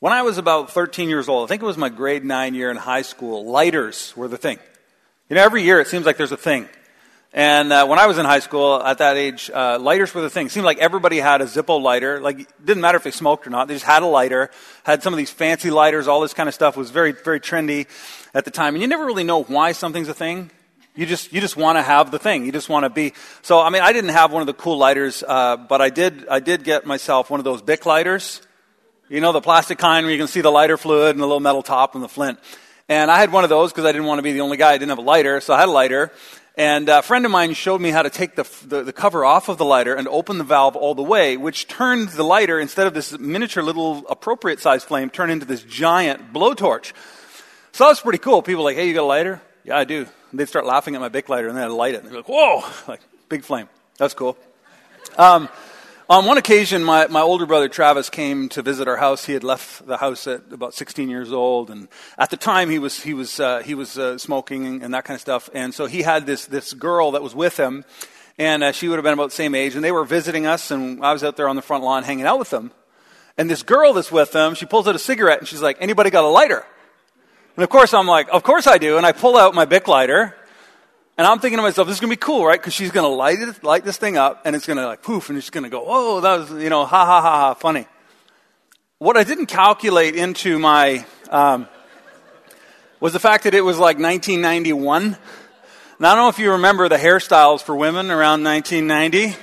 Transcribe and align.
when 0.00 0.14
I 0.14 0.22
was 0.22 0.38
about 0.38 0.70
13 0.70 1.10
years 1.10 1.28
old, 1.28 1.44
I 1.44 1.48
think 1.48 1.62
it 1.62 1.66
was 1.66 1.76
my 1.76 1.90
grade 1.90 2.24
9 2.24 2.54
year 2.54 2.70
in 2.70 2.76
high 2.78 3.02
school, 3.02 3.44
lighters 3.44 4.14
were 4.16 4.28
the 4.28 4.38
thing. 4.38 4.58
You 5.28 5.36
know, 5.36 5.42
every 5.42 5.62
year 5.62 5.78
it 5.78 5.88
seems 5.88 6.06
like 6.06 6.16
there's 6.16 6.32
a 6.32 6.38
thing. 6.38 6.68
And 7.32 7.72
uh, 7.72 7.86
when 7.86 8.00
I 8.00 8.06
was 8.06 8.18
in 8.18 8.24
high 8.24 8.40
school, 8.40 8.82
at 8.82 8.98
that 8.98 9.16
age, 9.16 9.50
uh, 9.54 9.78
lighters 9.78 10.12
were 10.12 10.22
the 10.22 10.30
thing. 10.30 10.46
It 10.46 10.52
seemed 10.52 10.64
like 10.64 10.78
everybody 10.78 11.18
had 11.18 11.42
a 11.42 11.44
Zippo 11.44 11.80
lighter. 11.80 12.18
Like, 12.20 12.40
it 12.40 12.66
didn't 12.66 12.80
matter 12.80 12.96
if 12.96 13.04
they 13.04 13.12
smoked 13.12 13.46
or 13.46 13.50
not. 13.50 13.68
They 13.68 13.74
just 13.74 13.84
had 13.84 14.02
a 14.02 14.06
lighter, 14.06 14.50
had 14.82 15.02
some 15.04 15.12
of 15.12 15.18
these 15.18 15.30
fancy 15.30 15.70
lighters, 15.70 16.08
all 16.08 16.20
this 16.20 16.34
kind 16.34 16.48
of 16.48 16.54
stuff 16.54 16.76
was 16.76 16.90
very, 16.90 17.12
very 17.12 17.38
trendy 17.38 17.86
at 18.34 18.44
the 18.44 18.50
time. 18.50 18.74
And 18.74 18.82
you 18.82 18.88
never 18.88 19.04
really 19.04 19.22
know 19.22 19.44
why 19.44 19.72
something's 19.72 20.08
a 20.08 20.14
thing. 20.14 20.50
You 20.96 21.06
just, 21.06 21.32
you 21.32 21.40
just 21.40 21.56
want 21.56 21.78
to 21.78 21.82
have 21.82 22.10
the 22.10 22.18
thing. 22.18 22.46
You 22.46 22.52
just 22.52 22.68
want 22.68 22.84
to 22.84 22.90
be. 22.90 23.12
So, 23.42 23.60
I 23.60 23.70
mean, 23.70 23.82
I 23.82 23.92
didn't 23.92 24.10
have 24.10 24.32
one 24.32 24.40
of 24.40 24.46
the 24.46 24.54
cool 24.54 24.78
lighters, 24.78 25.22
uh, 25.22 25.56
but 25.56 25.80
I 25.80 25.90
did, 25.90 26.26
I 26.26 26.40
did 26.40 26.64
get 26.64 26.84
myself 26.86 27.30
one 27.30 27.38
of 27.38 27.44
those 27.44 27.62
Bic 27.62 27.86
lighters. 27.86 28.40
You 29.10 29.20
know, 29.20 29.32
the 29.32 29.40
plastic 29.40 29.78
kind 29.78 30.06
where 30.06 30.12
you 30.12 30.20
can 30.20 30.28
see 30.28 30.40
the 30.40 30.52
lighter 30.52 30.76
fluid 30.76 31.16
and 31.16 31.18
the 31.20 31.26
little 31.26 31.40
metal 31.40 31.64
top 31.64 31.96
and 31.96 32.04
the 32.04 32.08
flint. 32.08 32.38
And 32.88 33.10
I 33.10 33.18
had 33.18 33.32
one 33.32 33.42
of 33.42 33.50
those 33.50 33.72
because 33.72 33.84
I 33.84 33.90
didn't 33.90 34.06
want 34.06 34.20
to 34.20 34.22
be 34.22 34.30
the 34.30 34.40
only 34.40 34.56
guy. 34.56 34.70
I 34.70 34.78
didn't 34.78 34.90
have 34.90 34.98
a 34.98 35.02
lighter, 35.02 35.40
so 35.40 35.52
I 35.52 35.58
had 35.58 35.68
a 35.68 35.72
lighter. 35.72 36.12
And 36.56 36.88
a 36.88 37.02
friend 37.02 37.24
of 37.24 37.32
mine 37.32 37.54
showed 37.54 37.80
me 37.80 37.90
how 37.90 38.02
to 38.02 38.10
take 38.10 38.36
the, 38.36 38.48
the, 38.64 38.84
the, 38.84 38.92
cover 38.92 39.24
off 39.24 39.48
of 39.48 39.58
the 39.58 39.64
lighter 39.64 39.96
and 39.96 40.06
open 40.06 40.38
the 40.38 40.44
valve 40.44 40.76
all 40.76 40.94
the 40.94 41.02
way, 41.02 41.36
which 41.36 41.66
turned 41.66 42.10
the 42.10 42.22
lighter, 42.22 42.60
instead 42.60 42.86
of 42.86 42.94
this 42.94 43.18
miniature 43.18 43.64
little 43.64 44.06
appropriate 44.08 44.60
sized 44.60 44.86
flame, 44.86 45.10
turned 45.10 45.32
into 45.32 45.44
this 45.44 45.64
giant 45.64 46.32
blowtorch. 46.32 46.92
So 47.72 47.82
that 47.82 47.90
was 47.90 48.00
pretty 48.00 48.18
cool. 48.18 48.42
People 48.42 48.62
were 48.62 48.70
like, 48.70 48.76
hey, 48.76 48.86
you 48.86 48.94
got 48.94 49.02
a 49.02 49.06
lighter? 49.06 49.42
Yeah, 49.64 49.76
I 49.76 49.82
do. 49.82 50.06
And 50.30 50.38
they'd 50.38 50.48
start 50.48 50.66
laughing 50.66 50.94
at 50.94 51.00
my 51.00 51.08
big 51.08 51.28
lighter 51.28 51.48
and 51.48 51.56
then 51.56 51.64
I'd 51.64 51.72
light 51.72 51.94
it. 51.94 52.02
And 52.04 52.10
they're 52.10 52.18
like, 52.18 52.28
whoa, 52.28 52.62
like 52.86 53.00
big 53.28 53.42
flame. 53.42 53.68
That's 53.98 54.14
cool. 54.14 54.38
Um, 55.18 55.48
on 56.10 56.24
one 56.24 56.38
occasion, 56.38 56.82
my, 56.82 57.06
my 57.06 57.20
older 57.20 57.46
brother 57.46 57.68
Travis 57.68 58.10
came 58.10 58.48
to 58.48 58.62
visit 58.62 58.88
our 58.88 58.96
house. 58.96 59.24
He 59.24 59.32
had 59.32 59.44
left 59.44 59.86
the 59.86 59.96
house 59.96 60.26
at 60.26 60.42
about 60.50 60.74
16 60.74 61.08
years 61.08 61.32
old, 61.32 61.70
and 61.70 61.86
at 62.18 62.30
the 62.30 62.36
time 62.36 62.68
he 62.68 62.80
was 62.80 63.00
he 63.00 63.14
was 63.14 63.38
uh, 63.38 63.60
he 63.60 63.76
was 63.76 63.96
uh, 63.96 64.18
smoking 64.18 64.82
and 64.82 64.92
that 64.92 65.04
kind 65.04 65.14
of 65.14 65.20
stuff. 65.20 65.48
And 65.54 65.72
so 65.72 65.86
he 65.86 66.02
had 66.02 66.26
this 66.26 66.46
this 66.46 66.72
girl 66.72 67.12
that 67.12 67.22
was 67.22 67.32
with 67.32 67.56
him, 67.56 67.84
and 68.38 68.64
uh, 68.64 68.72
she 68.72 68.88
would 68.88 68.96
have 68.96 69.04
been 69.04 69.12
about 69.12 69.28
the 69.30 69.36
same 69.36 69.54
age. 69.54 69.76
And 69.76 69.84
they 69.84 69.92
were 69.92 70.04
visiting 70.04 70.46
us, 70.46 70.72
and 70.72 71.00
I 71.04 71.12
was 71.12 71.22
out 71.22 71.36
there 71.36 71.48
on 71.48 71.54
the 71.54 71.62
front 71.62 71.84
lawn 71.84 72.02
hanging 72.02 72.26
out 72.26 72.40
with 72.40 72.50
them. 72.50 72.72
And 73.38 73.48
this 73.48 73.62
girl 73.62 73.92
that's 73.92 74.10
with 74.10 74.32
them, 74.32 74.56
she 74.56 74.66
pulls 74.66 74.88
out 74.88 74.96
a 74.96 74.98
cigarette, 74.98 75.38
and 75.38 75.46
she's 75.46 75.62
like, 75.62 75.76
"Anybody 75.78 76.10
got 76.10 76.24
a 76.24 76.28
lighter?" 76.28 76.66
And 77.54 77.62
of 77.62 77.70
course, 77.70 77.94
I'm 77.94 78.08
like, 78.08 78.28
"Of 78.32 78.42
course 78.42 78.66
I 78.66 78.78
do." 78.78 78.96
And 78.96 79.06
I 79.06 79.12
pull 79.12 79.36
out 79.36 79.54
my 79.54 79.64
Bic 79.64 79.86
lighter, 79.86 80.34
and 81.20 81.26
I'm 81.26 81.38
thinking 81.38 81.58
to 81.58 81.62
myself, 81.62 81.86
this 81.86 81.98
is 81.98 82.00
going 82.00 82.10
to 82.10 82.16
be 82.16 82.20
cool, 82.20 82.46
right? 82.46 82.58
Because 82.58 82.72
she's 82.72 82.92
going 82.92 83.04
to 83.04 83.14
light 83.14 83.62
light 83.62 83.84
this 83.84 83.98
thing 83.98 84.16
up, 84.16 84.40
and 84.46 84.56
it's 84.56 84.64
going 84.66 84.78
to 84.78 84.86
like 84.86 85.02
poof, 85.02 85.28
and 85.28 85.36
it's 85.36 85.50
going 85.50 85.64
to 85.64 85.68
go, 85.68 85.84
oh, 85.86 86.22
that 86.22 86.38
was, 86.38 86.62
you 86.62 86.70
know, 86.70 86.86
ha 86.86 87.04
ha 87.04 87.20
ha 87.20 87.30
ha, 87.30 87.52
funny. 87.52 87.86
What 88.96 89.18
I 89.18 89.24
didn't 89.24 89.44
calculate 89.44 90.16
into 90.16 90.58
my 90.58 91.04
um, 91.28 91.68
was 93.00 93.12
the 93.12 93.18
fact 93.18 93.44
that 93.44 93.52
it 93.52 93.60
was 93.60 93.76
like 93.76 93.98
1991. 93.98 95.18
Now, 95.98 96.12
I 96.12 96.14
don't 96.14 96.24
know 96.24 96.28
if 96.30 96.38
you 96.38 96.52
remember 96.52 96.88
the 96.88 96.96
hairstyles 96.96 97.60
for 97.60 97.76
women 97.76 98.10
around 98.10 98.42
1990. 98.42 99.36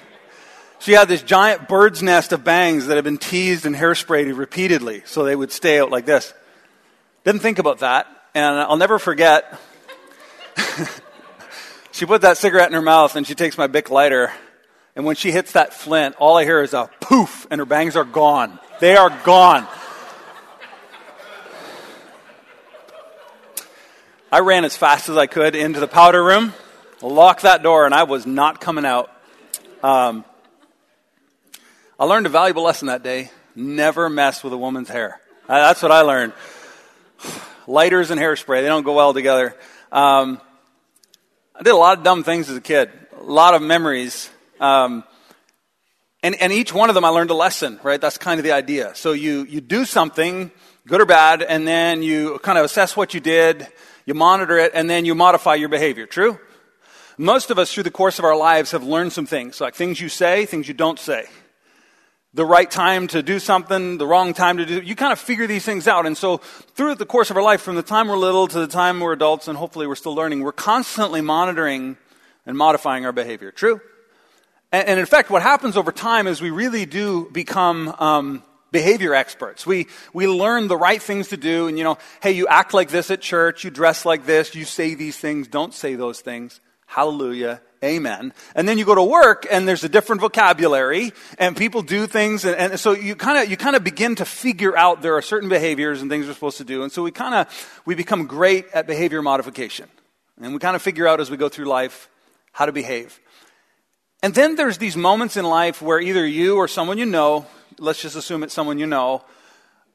She 0.80 0.94
had 0.94 1.08
this 1.08 1.22
giant 1.22 1.68
bird's 1.68 2.02
nest 2.02 2.34
of 2.34 2.44
bangs 2.44 2.88
that 2.88 2.96
had 2.96 3.04
been 3.04 3.20
teased 3.20 3.68
and 3.68 3.76
hairsprayed 3.76 4.36
repeatedly, 4.36 5.04
so 5.06 5.26
they 5.26 5.36
would 5.36 5.52
stay 5.52 5.80
out 5.80 5.92
like 5.92 6.08
this. 6.08 6.34
Didn't 7.24 7.42
think 7.42 7.60
about 7.60 7.82
that, 7.82 8.08
and 8.34 8.58
I'll 8.62 8.78
never 8.78 8.98
forget. 8.98 9.60
She 11.98 12.06
puts 12.06 12.22
that 12.22 12.38
cigarette 12.38 12.68
in 12.68 12.74
her 12.74 12.82
mouth 12.84 13.16
and 13.16 13.26
she 13.26 13.34
takes 13.34 13.58
my 13.58 13.66
Bic 13.66 13.90
lighter. 13.90 14.32
And 14.96 15.04
when 15.04 15.16
she 15.16 15.32
hits 15.32 15.54
that 15.54 15.74
flint, 15.74 16.16
all 16.20 16.38
I 16.38 16.44
hear 16.44 16.62
is 16.62 16.76
a 16.76 16.92
poof 17.00 17.48
and 17.50 17.58
her 17.58 17.66
bangs 17.66 17.96
are 17.96 18.04
gone. 18.04 18.60
They 18.80 18.96
are 18.96 19.10
gone. 19.24 19.66
I 24.32 24.42
ran 24.42 24.64
as 24.64 24.78
fast 24.78 25.10
as 25.10 25.18
I 25.18 25.26
could 25.26 25.56
into 25.56 25.80
the 25.80 25.88
powder 25.88 26.24
room, 26.24 26.54
locked 27.02 27.42
that 27.42 27.64
door, 27.64 27.88
and 27.88 27.96
I 27.96 28.04
was 28.04 28.28
not 28.28 28.62
coming 28.62 28.86
out. 28.86 29.10
Um, 29.82 30.24
I 32.00 32.06
learned 32.06 32.28
a 32.28 32.30
valuable 32.30 32.62
lesson 32.62 32.90
that 32.90 33.02
day 33.02 33.32
never 33.56 34.08
mess 34.08 34.44
with 34.44 34.54
a 34.54 34.58
woman's 34.58 34.90
hair. 34.90 35.20
That's 35.48 35.82
what 35.82 35.92
I 35.92 36.02
learned. 36.02 36.34
Lighters 37.66 38.12
and 38.12 38.22
hairspray, 38.22 38.62
they 38.62 38.68
don't 38.68 38.84
go 38.84 38.94
well 38.94 39.16
together. 39.16 39.56
Um, 39.92 40.40
I 41.60 41.64
did 41.64 41.74
a 41.74 41.78
lot 41.78 41.98
of 41.98 42.04
dumb 42.04 42.24
things 42.24 42.52
as 42.52 42.58
a 42.58 42.62
kid, 42.62 42.92
a 43.20 43.24
lot 43.24 43.56
of 43.56 43.64
memories. 43.64 44.30
Um, 44.60 45.04
and, 46.22 46.36
and 46.40 46.54
each 46.54 46.72
one 46.72 46.90
of 46.90 46.94
them 46.94 47.04
I 47.04 47.10
learned 47.10 47.32
a 47.32 47.34
lesson, 47.34 47.80
right? 47.82 48.00
That's 48.00 48.20
kind 48.20 48.40
of 48.40 48.44
the 48.44 48.52
idea. 48.52 48.94
So 48.94 49.14
you, 49.14 49.44
you 49.50 49.60
do 49.60 49.84
something, 49.84 50.52
good 50.86 51.02
or 51.02 51.08
bad, 51.08 51.42
and 51.42 51.68
then 51.68 52.04
you 52.04 52.38
kind 52.44 52.60
of 52.60 52.66
assess 52.66 52.96
what 52.96 53.16
you 53.16 53.20
did, 53.20 53.68
you 54.06 54.14
monitor 54.14 54.60
it, 54.60 54.74
and 54.76 54.88
then 54.88 55.04
you 55.04 55.16
modify 55.16 55.56
your 55.56 55.70
behavior. 55.70 56.06
True? 56.06 56.38
Most 57.18 57.50
of 57.50 57.58
us 57.58 57.74
through 57.74 57.84
the 57.84 57.92
course 57.92 58.20
of 58.20 58.26
our 58.26 58.38
lives 58.38 58.70
have 58.70 58.84
learned 58.84 59.12
some 59.12 59.26
things, 59.26 59.60
like 59.60 59.74
things 59.74 60.00
you 60.00 60.10
say, 60.10 60.46
things 60.46 60.68
you 60.68 60.76
don't 60.76 61.00
say 61.00 61.26
the 62.38 62.46
right 62.46 62.70
time 62.70 63.08
to 63.08 63.24
do 63.24 63.40
something, 63.40 63.98
the 63.98 64.06
wrong 64.06 64.32
time 64.32 64.58
to 64.58 64.66
do. 64.66 64.80
You 64.80 64.96
kind 64.96 65.12
of 65.12 65.18
figure 65.18 65.48
these 65.48 65.66
things 65.66 65.88
out. 65.88 66.06
And 66.06 66.16
so 66.16 66.38
through 66.76 66.94
the 66.94 67.06
course 67.06 67.32
of 67.32 67.36
our 67.36 67.42
life, 67.42 67.62
from 67.62 67.76
the 67.76 67.82
time 67.82 68.10
we're 68.10 68.16
little 68.16 68.48
to 68.48 68.60
the 68.60 68.68
time 68.68 69.00
we're 69.00 69.14
adults, 69.14 69.48
and 69.48 69.58
hopefully 69.58 69.88
we're 69.88 69.96
still 69.96 70.14
learning, 70.14 70.42
we're 70.44 70.52
constantly 70.52 71.20
monitoring 71.20 71.98
and 72.46 72.56
modifying 72.56 73.08
our 73.08 73.12
behavior. 73.12 73.52
True? 73.52 73.82
And, 74.72 74.88
and 74.88 75.00
in 75.00 75.08
fact, 75.08 75.32
what 75.32 75.42
happens 75.42 75.78
over 75.78 75.92
time 75.92 76.28
is 76.28 76.40
we 76.40 76.52
really 76.52 76.86
do 76.86 77.28
become 77.32 77.96
um, 77.98 78.44
behavior 78.72 79.16
experts. 79.16 79.66
We, 79.66 79.88
we 80.14 80.28
learn 80.28 80.68
the 80.68 80.78
right 80.78 81.02
things 81.02 81.30
to 81.30 81.38
do. 81.38 81.68
And, 81.68 81.76
you 81.76 81.84
know, 81.84 81.98
hey, 82.22 82.34
you 82.34 82.48
act 82.48 82.72
like 82.72 82.90
this 82.90 83.10
at 83.10 83.20
church, 83.20 83.64
you 83.64 83.72
dress 83.72 84.06
like 84.06 84.28
this, 84.28 84.54
you 84.54 84.64
say 84.64 84.94
these 84.94 85.18
things, 85.18 85.48
don't 85.48 85.74
say 85.74 85.96
those 85.96 86.20
things. 86.20 86.62
Hallelujah. 86.86 87.62
Amen. 87.84 88.34
And 88.56 88.68
then 88.68 88.80
you 88.80 88.86
go 88.86 88.96
to 88.96 89.04
work 89.04 89.46
and 89.52 89.68
there's 89.68 89.84
a 89.84 89.90
different 89.90 90.22
vocabulary 90.22 91.14
and 91.38 91.56
people 91.56 91.84
do 91.84 92.08
things. 92.08 92.44
And, 92.44 92.56
and 92.56 92.80
so 92.80 92.94
you 92.94 93.16
kind 93.16 93.44
of, 93.44 93.52
you 93.52 93.58
kind 93.58 93.76
of 93.76 93.84
begin 93.84 94.16
to 94.16 94.26
figure 94.26 94.76
out 94.76 95.04
there 95.04 95.16
are 95.16 95.22
certain 95.22 95.48
behaviors 95.48 96.02
and 96.02 96.10
things 96.10 96.26
we're 96.26 96.34
supposed 96.34 96.58
to 96.58 96.64
do. 96.64 96.82
And 96.82 96.92
so 96.92 97.04
we 97.04 97.12
kind 97.12 97.36
of, 97.36 97.82
we 97.86 97.94
become 97.94 98.26
great 98.26 98.66
at 98.74 98.88
behavior 98.88 99.22
modification. 99.22 99.88
And 100.42 100.54
we 100.54 100.60
kind 100.60 100.76
of 100.76 100.82
figure 100.82 101.08
out 101.08 101.20
as 101.20 101.30
we 101.30 101.38
go 101.38 101.50
through 101.50 101.66
life 101.66 102.10
how 102.52 102.66
to 102.66 102.72
behave. 102.72 103.20
And 104.24 104.34
then 104.34 104.56
there's 104.56 104.80
these 104.80 104.98
moments 104.98 105.38
in 105.38 105.46
life 105.46 105.80
where 105.80 106.00
either 106.00 106.26
you 106.26 106.58
or 106.58 106.68
someone 106.68 106.98
you 106.98 107.06
know, 107.06 107.46
let's 107.78 108.02
just 108.02 108.16
assume 108.16 108.42
it's 108.42 108.56
someone 108.56 108.80
you 108.80 108.88
know, 108.88 109.24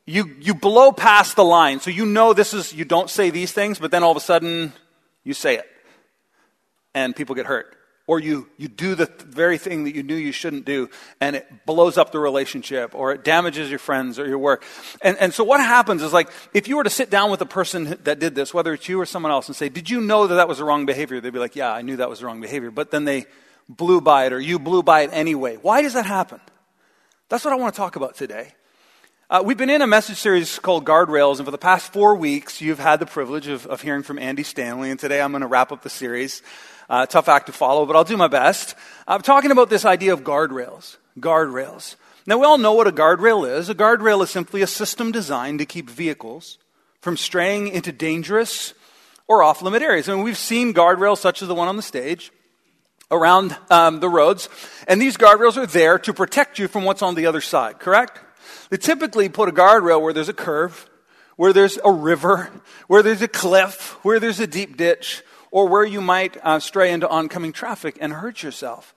you, 0.06 0.37
you 0.41 0.54
blow 0.54 0.93
past 0.93 1.34
the 1.34 1.44
line. 1.44 1.81
So 1.81 1.91
you 1.91 2.06
know 2.06 2.32
this 2.32 2.54
is, 2.54 2.72
you 2.72 2.84
don't 2.84 3.10
say 3.10 3.31
these 3.31 3.50
things, 3.50 3.81
but 3.81 3.91
then 3.91 4.04
all 4.04 4.12
of 4.12 4.16
a 4.16 4.20
sudden 4.20 4.72
you 5.25 5.34
say 5.34 5.56
it 5.56 5.72
and 6.94 7.14
people 7.14 7.34
get 7.34 7.47
hurt. 7.47 7.76
Or 8.08 8.19
you, 8.19 8.48
you 8.56 8.66
do 8.66 8.97
the 8.97 9.06
very 9.25 9.58
thing 9.58 9.84
that 9.84 9.94
you 9.94 10.03
knew 10.03 10.16
you 10.16 10.32
shouldn't 10.32 10.64
do, 10.64 10.91
and 11.20 11.36
it 11.36 11.66
blows 11.66 11.97
up 11.97 12.10
the 12.10 12.19
relationship, 12.19 12.97
or 12.97 13.12
it 13.12 13.22
damages 13.22 13.70
your 13.70 13.78
friends 13.78 14.19
or 14.19 14.26
your 14.26 14.38
work. 14.38 14.64
And, 15.02 15.16
and 15.19 15.32
so, 15.32 15.44
what 15.44 15.60
happens 15.60 16.02
is 16.02 16.12
like, 16.12 16.28
if 16.52 16.67
you 16.67 16.76
were 16.76 16.82
to 16.82 16.90
sit 16.90 17.11
down 17.11 17.31
with 17.31 17.40
a 17.43 17.46
person 17.46 17.96
that 18.02 18.19
did 18.19 18.34
this, 18.34 18.52
whether 18.52 18.75
it's 18.75 18.88
you 18.88 19.00
or 19.00 19.06
someone 19.06 19.31
else, 19.31 19.46
and 19.46 19.55
say, 19.55 19.69
Did 19.69 19.88
you 19.88 20.00
know 20.00 20.26
that 20.26 20.34
that 20.34 20.49
was 20.49 20.58
the 20.58 20.64
wrong 20.64 20.84
behavior? 20.84 21.20
They'd 21.20 21.32
be 21.32 21.38
like, 21.38 21.55
Yeah, 21.55 21.72
I 21.72 21.82
knew 21.82 21.96
that 21.96 22.11
was 22.11 22.19
the 22.19 22.26
wrong 22.26 22.40
behavior. 22.40 22.72
But 22.72 22.90
then 22.90 23.05
they 23.05 23.26
blew 23.69 24.00
by 24.00 24.26
it, 24.26 24.32
or 24.32 24.40
you 24.40 24.58
blew 24.58 24.82
by 24.82 25.02
it 25.02 25.11
anyway. 25.12 25.56
Why 25.62 25.81
does 25.81 25.94
that 25.94 26.06
happen? 26.06 26.40
That's 27.28 27.44
what 27.44 27.55
I 27.55 27.56
want 27.56 27.72
to 27.72 27.78
talk 27.78 27.94
about 27.94 28.17
today. 28.17 28.52
Uh, 29.32 29.43
we've 29.43 29.56
been 29.56 29.70
in 29.70 29.81
a 29.81 29.87
message 29.87 30.19
series 30.19 30.58
called 30.58 30.84
Guardrails, 30.84 31.38
and 31.38 31.46
for 31.46 31.50
the 31.50 31.56
past 31.56 31.90
four 31.90 32.17
weeks, 32.17 32.61
you've 32.61 32.79
had 32.79 33.00
the 33.00 33.06
privilege 33.06 33.46
of, 33.46 33.67
of 33.67 33.81
hearing 33.81 34.02
from 34.02 34.19
Andy 34.19 34.43
Stanley, 34.43 34.90
and 34.90 35.00
today 35.00 35.23
I'm 35.23 35.32
going 35.32 35.40
to 35.40 35.46
wrap 35.46 35.73
up 35.73 35.81
the 35.81 35.88
series. 35.88 36.43
Uh, 36.90 37.06
tough 37.06 37.31
act 37.31 37.46
to 37.46 37.52
follow, 37.52 37.87
but 37.87 37.96
I'll 37.96 38.05
do 38.05 38.19
my 38.19 38.29
best. 38.29 38.75
I'm 39.08 39.23
talking 39.23 39.50
about 39.50 39.70
this 39.70 39.87
idea 39.87 40.12
of 40.12 40.20
guardrails. 40.20 40.99
Guardrails. 41.19 41.96
Now, 42.26 42.37
we 42.37 42.44
all 42.44 42.58
know 42.58 42.75
what 42.75 42.87
a 42.87 42.93
guardrail 42.93 43.50
is. 43.50 43.70
A 43.70 43.75
guardrail 43.75 44.23
is 44.23 44.29
simply 44.29 44.61
a 44.61 44.67
system 44.67 45.12
designed 45.12 45.61
to 45.61 45.64
keep 45.64 45.88
vehicles 45.88 46.58
from 47.00 47.17
straying 47.17 47.69
into 47.69 47.90
dangerous 47.90 48.75
or 49.29 49.43
off 49.43 49.62
limit 49.62 49.81
areas. 49.81 50.11
I 50.11 50.14
mean, 50.14 50.25
we've 50.25 50.37
seen 50.37 50.75
guardrails 50.75 51.20
such 51.20 51.40
as 51.40 51.49
the 51.49 51.55
one 51.55 51.69
on 51.69 51.76
the 51.76 51.82
stage 51.82 52.32
around 53.11 53.56
um, 53.70 54.00
the 54.00 54.11
roads, 54.11 54.50
and 54.87 55.00
these 55.00 55.17
guardrails 55.17 55.56
are 55.56 55.64
there 55.64 55.99
to 56.00 56.12
protect 56.12 56.58
you 56.58 56.69
from 56.69 56.84
what's 56.84 57.00
on 57.00 57.14
the 57.14 57.25
other 57.25 57.40
side, 57.40 57.79
correct? 57.79 58.20
They 58.72 58.78
typically 58.78 59.28
put 59.28 59.50
a 59.50 59.52
guardrail 59.52 60.00
where 60.00 60.14
there's 60.14 60.30
a 60.30 60.32
curve 60.32 60.88
where 61.36 61.52
there's 61.52 61.78
a 61.84 61.92
river, 61.92 62.50
where 62.86 63.02
there's 63.02 63.20
a 63.20 63.28
cliff, 63.28 63.98
where 64.02 64.19
there's 64.19 64.40
a 64.40 64.46
deep 64.46 64.78
ditch, 64.78 65.22
or 65.50 65.69
where 65.69 65.84
you 65.84 66.00
might 66.00 66.38
uh, 66.42 66.58
stray 66.58 66.90
into 66.90 67.06
oncoming 67.06 67.52
traffic 67.52 67.98
and 68.00 68.14
hurt 68.14 68.42
yourself. 68.42 68.94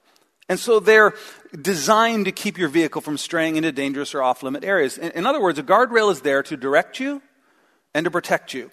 And 0.48 0.58
so 0.58 0.80
they're 0.80 1.14
designed 1.62 2.24
to 2.24 2.32
keep 2.32 2.58
your 2.58 2.70
vehicle 2.70 3.02
from 3.02 3.18
straying 3.18 3.58
into 3.58 3.74
dangerous 3.74 4.16
or 4.16 4.24
off 4.24 4.44
limit 4.44 4.64
areas. 4.64 4.98
In, 4.98 5.12
in, 5.12 5.26
other 5.26 5.42
words, 5.42 5.60
a 5.60 5.64
guardrail 5.64 6.10
is 6.10 6.22
there 6.22 6.42
to 6.44 6.56
direct 6.56 7.02
you 7.02 7.22
and 7.94 8.06
to 8.06 8.12
protect 8.12 8.54
you. 8.54 8.72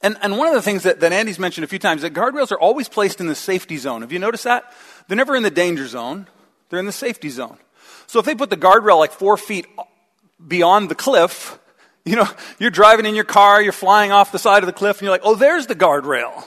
And, 0.00 0.16
and 0.22 0.38
one 0.38 0.46
of 0.46 0.54
the 0.54 0.62
things 0.62 0.84
that, 0.84 1.00
that 1.00 1.12
Andy's 1.12 1.38
mentioned 1.38 1.64
a 1.64 1.68
few 1.68 1.78
times, 1.78 2.02
is 2.02 2.10
that 2.10 2.14
guardrails 2.14 2.50
are 2.50 2.58
always 2.58 2.88
placed 2.88 3.20
in 3.20 3.26
the 3.26 3.34
safety 3.34 3.76
zone. 3.76 4.00
Have 4.00 4.12
you 4.12 4.20
noticed 4.20 4.44
that? 4.44 4.72
They're 5.06 5.18
never 5.18 5.36
in 5.36 5.42
the 5.42 5.50
danger 5.50 5.86
zone, 5.86 6.28
they're 6.70 6.80
in 6.80 6.86
the 6.86 6.92
safety 6.92 7.28
zone. 7.28 7.58
So 8.06 8.20
if 8.20 8.24
they 8.24 8.34
put 8.34 8.48
the 8.48 8.56
guardrail 8.56 8.98
like 8.98 9.12
four 9.12 9.36
feet 9.36 9.66
beyond 10.46 10.88
the 10.88 10.94
cliff, 10.94 11.58
you 12.04 12.16
know, 12.16 12.28
you're 12.58 12.70
driving 12.70 13.06
in 13.06 13.14
your 13.14 13.24
car, 13.24 13.60
you're 13.62 13.72
flying 13.72 14.12
off 14.12 14.32
the 14.32 14.38
side 14.38 14.62
of 14.62 14.66
the 14.66 14.72
cliff, 14.72 14.98
and 14.98 15.02
you're 15.02 15.10
like, 15.10 15.22
oh, 15.24 15.34
there's 15.34 15.66
the 15.66 15.74
guardrail. 15.74 16.44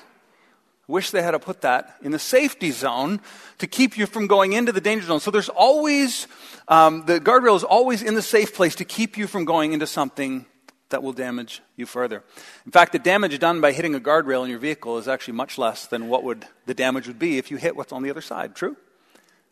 Wish 0.87 1.11
they 1.11 1.21
had 1.21 1.31
to 1.31 1.39
put 1.39 1.61
that 1.61 1.95
in 2.01 2.11
the 2.11 2.19
safety 2.19 2.71
zone 2.71 3.21
to 3.59 3.67
keep 3.67 3.97
you 3.97 4.05
from 4.05 4.27
going 4.27 4.53
into 4.53 4.71
the 4.71 4.81
danger 4.81 5.05
zone. 5.05 5.19
So 5.19 5.31
there's 5.31 5.49
always, 5.49 6.27
um, 6.67 7.05
the 7.05 7.19
guardrail 7.19 7.55
is 7.55 7.63
always 7.63 8.01
in 8.01 8.15
the 8.15 8.21
safe 8.21 8.53
place 8.53 8.75
to 8.75 8.85
keep 8.85 9.17
you 9.17 9.27
from 9.27 9.45
going 9.45 9.73
into 9.73 9.87
something 9.87 10.45
that 10.89 11.01
will 11.01 11.13
damage 11.13 11.61
you 11.77 11.85
further. 11.85 12.23
In 12.65 12.71
fact, 12.71 12.91
the 12.91 12.99
damage 12.99 13.37
done 13.39 13.61
by 13.61 13.71
hitting 13.71 13.95
a 13.95 13.99
guardrail 13.99 14.43
in 14.43 14.49
your 14.49 14.59
vehicle 14.59 14.97
is 14.97 15.07
actually 15.07 15.35
much 15.35 15.57
less 15.57 15.85
than 15.87 16.09
what 16.09 16.23
would 16.23 16.45
the 16.65 16.73
damage 16.73 17.07
would 17.07 17.19
be 17.19 17.37
if 17.37 17.51
you 17.51 17.57
hit 17.57 17.75
what's 17.75 17.93
on 17.93 18.03
the 18.03 18.09
other 18.09 18.21
side. 18.21 18.55
True? 18.55 18.75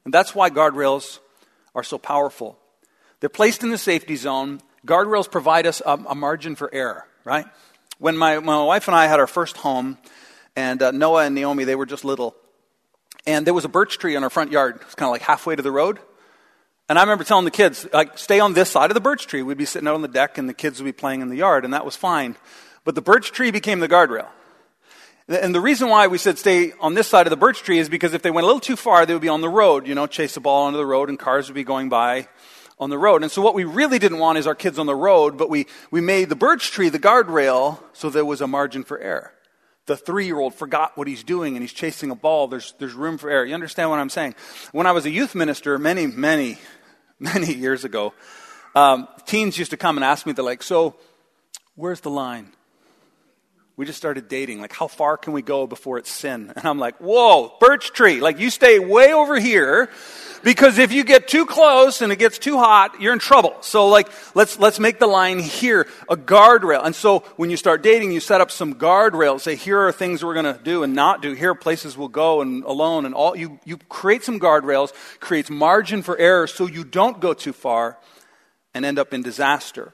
And 0.04 0.14
that's 0.14 0.36
why 0.36 0.50
guardrails 0.50 1.20
are 1.74 1.84
so 1.84 1.98
powerful. 1.98 2.60
They're 3.20 3.30
placed 3.30 3.64
in 3.64 3.70
the 3.70 3.78
safety 3.78 4.16
zone. 4.16 4.62
Guardrails 4.86 5.30
provide 5.30 5.68
us 5.68 5.82
a, 5.86 5.94
a 6.08 6.16
margin 6.16 6.56
for 6.56 6.74
error, 6.74 7.06
right? 7.24 7.46
When 7.98 8.18
my, 8.18 8.40
my 8.40 8.64
wife 8.64 8.88
and 8.88 8.96
I 8.96 9.08
had 9.08 9.20
our 9.20 9.28
first 9.28 9.58
home, 9.58 9.98
and 10.56 10.82
uh, 10.82 10.92
Noah 10.92 11.26
and 11.26 11.36
Naomi, 11.36 11.64
they 11.64 11.76
were 11.76 11.86
just 11.86 12.06
little. 12.06 12.36
And 13.26 13.46
there 13.46 13.54
was 13.54 13.66
a 13.66 13.70
birch 13.70 13.98
tree 13.98 14.16
in 14.16 14.24
our 14.24 14.30
front 14.30 14.52
yard. 14.52 14.78
It 14.78 14.86
was 14.86 14.96
kind 14.96 15.08
of 15.08 15.12
like 15.12 15.22
halfway 15.22 15.56
to 15.56 15.62
the 15.62 15.72
road. 15.72 16.00
And 16.88 16.98
I 16.98 17.04
remember 17.04 17.24
telling 17.24 17.46
the 17.46 17.52
kids, 17.52 17.88
like, 17.94 18.18
stay 18.18 18.40
on 18.40 18.54
this 18.54 18.70
side 18.70 18.90
of 18.90 18.96
the 18.96 19.02
birch 19.02 19.28
tree. 19.28 19.44
We'd 19.44 19.58
be 19.58 19.66
sitting 19.66 19.88
out 19.88 19.96
on 19.96 20.02
the 20.02 20.08
deck, 20.08 20.38
and 20.38 20.50
the 20.50 20.54
kids 20.54 20.80
would 20.80 20.86
be 20.86 20.92
playing 20.92 21.22
in 21.22 21.30
the 21.30 21.36
yard, 21.36 21.64
and 21.66 21.74
that 21.74 21.86
was 21.86 21.96
fine. 21.96 22.36
But 22.84 22.96
the 22.96 23.02
birch 23.02 23.32
tree 23.32 23.52
became 23.52 23.80
the 23.80 23.88
guardrail. 23.88 24.28
And 25.28 25.54
the 25.54 25.62
reason 25.62 25.90
why 25.90 26.08
we 26.08 26.18
said 26.18 26.40
stay 26.40 26.74
on 26.80 26.96
this 26.96 27.08
side 27.08 27.28
of 27.28 27.30
the 27.30 27.38
birch 27.38 27.62
tree 27.62 27.78
is 27.78 27.88
because 27.88 28.16
if 28.16 28.24
they 28.24 28.32
went 28.32 28.46
a 28.46 28.48
little 28.48 28.60
too 28.60 28.76
far, 28.76 29.06
they 29.06 29.14
would 29.14 29.22
be 29.22 29.30
on 29.30 29.42
the 29.42 29.50
road, 29.50 29.86
you 29.86 29.94
know, 29.94 30.08
chase 30.08 30.34
the 30.34 30.40
ball 30.40 30.66
onto 30.66 30.78
the 30.78 30.86
road, 30.86 31.10
and 31.10 31.20
cars 31.20 31.48
would 31.48 31.54
be 31.54 31.64
going 31.64 31.90
by 31.90 32.28
on 32.80 32.90
the 32.90 32.98
road. 32.98 33.24
And 33.24 33.32
so 33.32 33.42
what 33.42 33.54
we 33.54 33.64
really 33.64 34.00
didn't 34.00 34.20
want 34.20 34.38
is 34.38 34.48
our 34.48 34.56
kids 34.56 34.80
on 34.80 34.86
the 34.86 34.96
road, 34.96 35.38
but 35.38 35.50
we, 35.50 35.68
we 35.92 36.02
made 36.02 36.30
the 36.30 36.36
birch 36.36 36.72
tree 36.72 36.90
the 36.90 37.00
guardrail 37.00 37.80
so 37.94 38.10
there 38.10 38.26
was 38.26 38.42
a 38.42 38.48
margin 38.48 38.84
for 38.84 39.00
error 39.00 39.34
the 39.90 39.98
three 39.98 40.26
year 40.26 40.40
old 40.40 40.56
forgot 40.56 40.96
what 40.96 41.08
he's 41.08 41.24
doing 41.24 41.56
and 41.56 41.64
he's 41.64 41.74
chasing 41.74 42.12
a 42.12 42.16
ball, 42.16 42.48
there's, 42.48 42.74
there's 42.80 42.94
room 42.94 43.18
for 43.18 43.30
error. 43.30 43.44
You 43.44 43.56
understand 43.56 43.90
what 43.90 44.00
I'm 44.00 44.10
saying? 44.10 44.36
When 44.72 44.88
I 44.88 44.94
was 44.94 45.06
a 45.06 45.10
youth 45.10 45.36
minister 45.36 45.78
many, 45.78 46.08
many, 46.08 46.58
many 47.20 47.54
years 47.54 47.84
ago, 47.84 48.14
um, 48.76 49.10
teens 49.26 49.58
used 49.58 49.72
to 49.72 49.78
come 49.78 49.98
and 49.98 50.06
ask 50.06 50.26
me, 50.26 50.32
they're 50.32 50.46
like, 50.46 50.64
so 50.64 50.96
where's 51.76 52.00
the 52.00 52.10
line? 52.10 52.54
We 53.76 53.86
just 53.86 53.98
started 53.98 54.28
dating. 54.28 54.62
Like, 54.62 54.74
how 54.74 54.88
far 54.88 55.18
can 55.18 55.34
we 55.34 55.42
go 55.42 55.66
before 55.66 55.98
it's 55.98 56.12
sin? 56.12 56.54
And 56.56 56.66
I'm 56.66 56.80
like, 56.80 56.98
whoa, 56.98 57.56
birch 57.60 57.92
tree. 57.92 58.20
Like, 58.20 58.40
you 58.40 58.50
stay 58.50 58.78
way 58.78 59.14
over 59.14 59.40
here 59.40 59.90
because 60.44 60.78
if 60.78 60.92
you 60.92 61.04
get 61.04 61.28
too 61.28 61.46
close 61.46 62.02
and 62.02 62.12
it 62.12 62.18
gets 62.18 62.38
too 62.38 62.58
hot, 62.58 63.02
you're 63.02 63.14
in 63.14 63.20
trouble. 63.20 63.56
So 63.62 63.88
like, 63.88 64.10
let's, 64.36 64.60
let's 64.60 64.80
make 64.80 65.00
the 65.00 65.08
line 65.08 65.40
here 65.40 65.88
a 66.10 66.16
guardrail. 66.16 66.86
And 66.86 66.96
so 66.96 67.20
when 67.36 67.50
you 67.50 67.58
start 67.58 67.84
dating, 67.84 68.12
you 68.12 68.20
set 68.20 68.42
up 68.42 68.52
some 68.52 68.76
guardrails. 68.76 69.42
Say, 69.42 69.56
here 69.56 69.80
are 69.80 69.92
things 69.92 70.24
we're 70.24 70.34
going 70.34 70.54
to 70.54 70.60
do 70.64 70.84
and 70.84 70.94
not 70.94 71.22
do. 71.22 71.34
Here 71.34 71.52
are 71.52 71.56
places 71.56 71.98
we'll 71.98 72.08
go 72.08 72.42
and 72.42 72.64
alone 72.64 73.06
and 73.06 73.14
all. 73.14 73.36
You, 73.36 73.60
you 73.66 73.78
create 73.90 74.24
some 74.24 74.40
guardrails, 74.40 74.94
creates 75.20 75.50
margin 75.50 76.02
for 76.02 76.18
error 76.18 76.48
so 76.48 76.68
you 76.68 76.84
don't 76.84 77.20
go 77.20 77.34
too 77.34 77.54
far 77.54 77.98
and 78.74 78.86
end 78.86 79.00
up 79.00 79.14
in 79.14 79.22
disaster. 79.22 79.94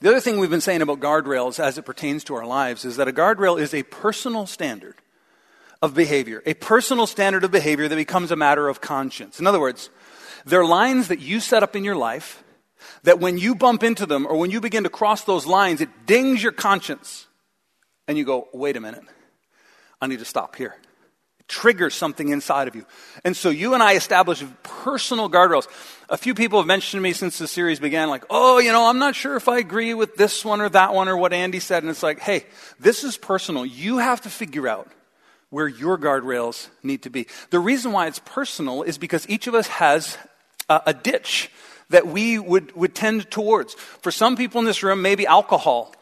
The 0.00 0.10
other 0.10 0.20
thing 0.20 0.38
we've 0.38 0.50
been 0.50 0.60
saying 0.60 0.82
about 0.82 1.00
guardrails 1.00 1.58
as 1.58 1.78
it 1.78 1.82
pertains 1.82 2.24
to 2.24 2.34
our 2.34 2.46
lives 2.46 2.84
is 2.84 2.96
that 2.96 3.08
a 3.08 3.12
guardrail 3.12 3.58
is 3.58 3.72
a 3.72 3.84
personal 3.84 4.46
standard 4.46 4.96
of 5.84 5.94
behavior, 5.94 6.42
a 6.46 6.54
personal 6.54 7.06
standard 7.06 7.44
of 7.44 7.50
behavior 7.50 7.86
that 7.86 7.94
becomes 7.94 8.30
a 8.30 8.36
matter 8.36 8.68
of 8.70 8.80
conscience. 8.80 9.38
In 9.38 9.46
other 9.46 9.60
words, 9.60 9.90
there 10.46 10.58
are 10.60 10.66
lines 10.66 11.08
that 11.08 11.20
you 11.20 11.40
set 11.40 11.62
up 11.62 11.76
in 11.76 11.84
your 11.84 11.94
life 11.94 12.42
that 13.02 13.20
when 13.20 13.36
you 13.36 13.54
bump 13.54 13.82
into 13.82 14.06
them 14.06 14.26
or 14.26 14.38
when 14.38 14.50
you 14.50 14.62
begin 14.62 14.84
to 14.84 14.88
cross 14.88 15.24
those 15.24 15.46
lines, 15.46 15.82
it 15.82 16.06
dings 16.06 16.42
your 16.42 16.52
conscience. 16.52 17.26
And 18.08 18.16
you 18.16 18.24
go, 18.24 18.48
wait 18.54 18.78
a 18.78 18.80
minute, 18.80 19.04
I 20.00 20.06
need 20.06 20.20
to 20.20 20.24
stop 20.24 20.56
here. 20.56 20.74
It 21.38 21.48
triggers 21.48 21.94
something 21.94 22.30
inside 22.30 22.66
of 22.66 22.74
you. 22.74 22.86
And 23.22 23.36
so 23.36 23.50
you 23.50 23.74
and 23.74 23.82
I 23.82 23.92
establish 23.92 24.42
personal 24.62 25.28
guardrails. 25.28 25.68
A 26.08 26.16
few 26.16 26.32
people 26.34 26.60
have 26.60 26.66
mentioned 26.66 26.98
to 26.98 27.02
me 27.02 27.12
since 27.12 27.36
the 27.36 27.46
series 27.46 27.78
began, 27.78 28.08
like, 28.08 28.24
oh, 28.30 28.58
you 28.58 28.72
know, 28.72 28.86
I'm 28.86 28.98
not 28.98 29.14
sure 29.14 29.36
if 29.36 29.48
I 29.48 29.58
agree 29.58 29.92
with 29.92 30.16
this 30.16 30.46
one 30.46 30.62
or 30.62 30.70
that 30.70 30.94
one 30.94 31.08
or 31.08 31.16
what 31.18 31.34
Andy 31.34 31.60
said. 31.60 31.82
And 31.82 31.90
it's 31.90 32.02
like, 32.02 32.20
hey, 32.20 32.46
this 32.80 33.04
is 33.04 33.18
personal. 33.18 33.66
You 33.66 33.98
have 33.98 34.22
to 34.22 34.30
figure 34.30 34.66
out 34.66 34.90
where 35.54 35.68
your 35.68 35.96
guardrails 35.96 36.66
need 36.82 37.02
to 37.02 37.10
be. 37.10 37.28
The 37.50 37.60
reason 37.60 37.92
why 37.92 38.08
it's 38.08 38.18
personal 38.18 38.82
is 38.82 38.98
because 38.98 39.24
each 39.28 39.46
of 39.46 39.54
us 39.54 39.68
has 39.68 40.18
a, 40.68 40.82
a 40.86 40.92
ditch 40.92 41.48
that 41.90 42.08
we 42.08 42.40
would, 42.40 42.74
would 42.74 42.92
tend 42.92 43.30
towards. 43.30 43.74
For 43.74 44.10
some 44.10 44.36
people 44.36 44.58
in 44.58 44.64
this 44.64 44.82
room, 44.82 45.00
maybe 45.00 45.28
alcohol 45.28 45.94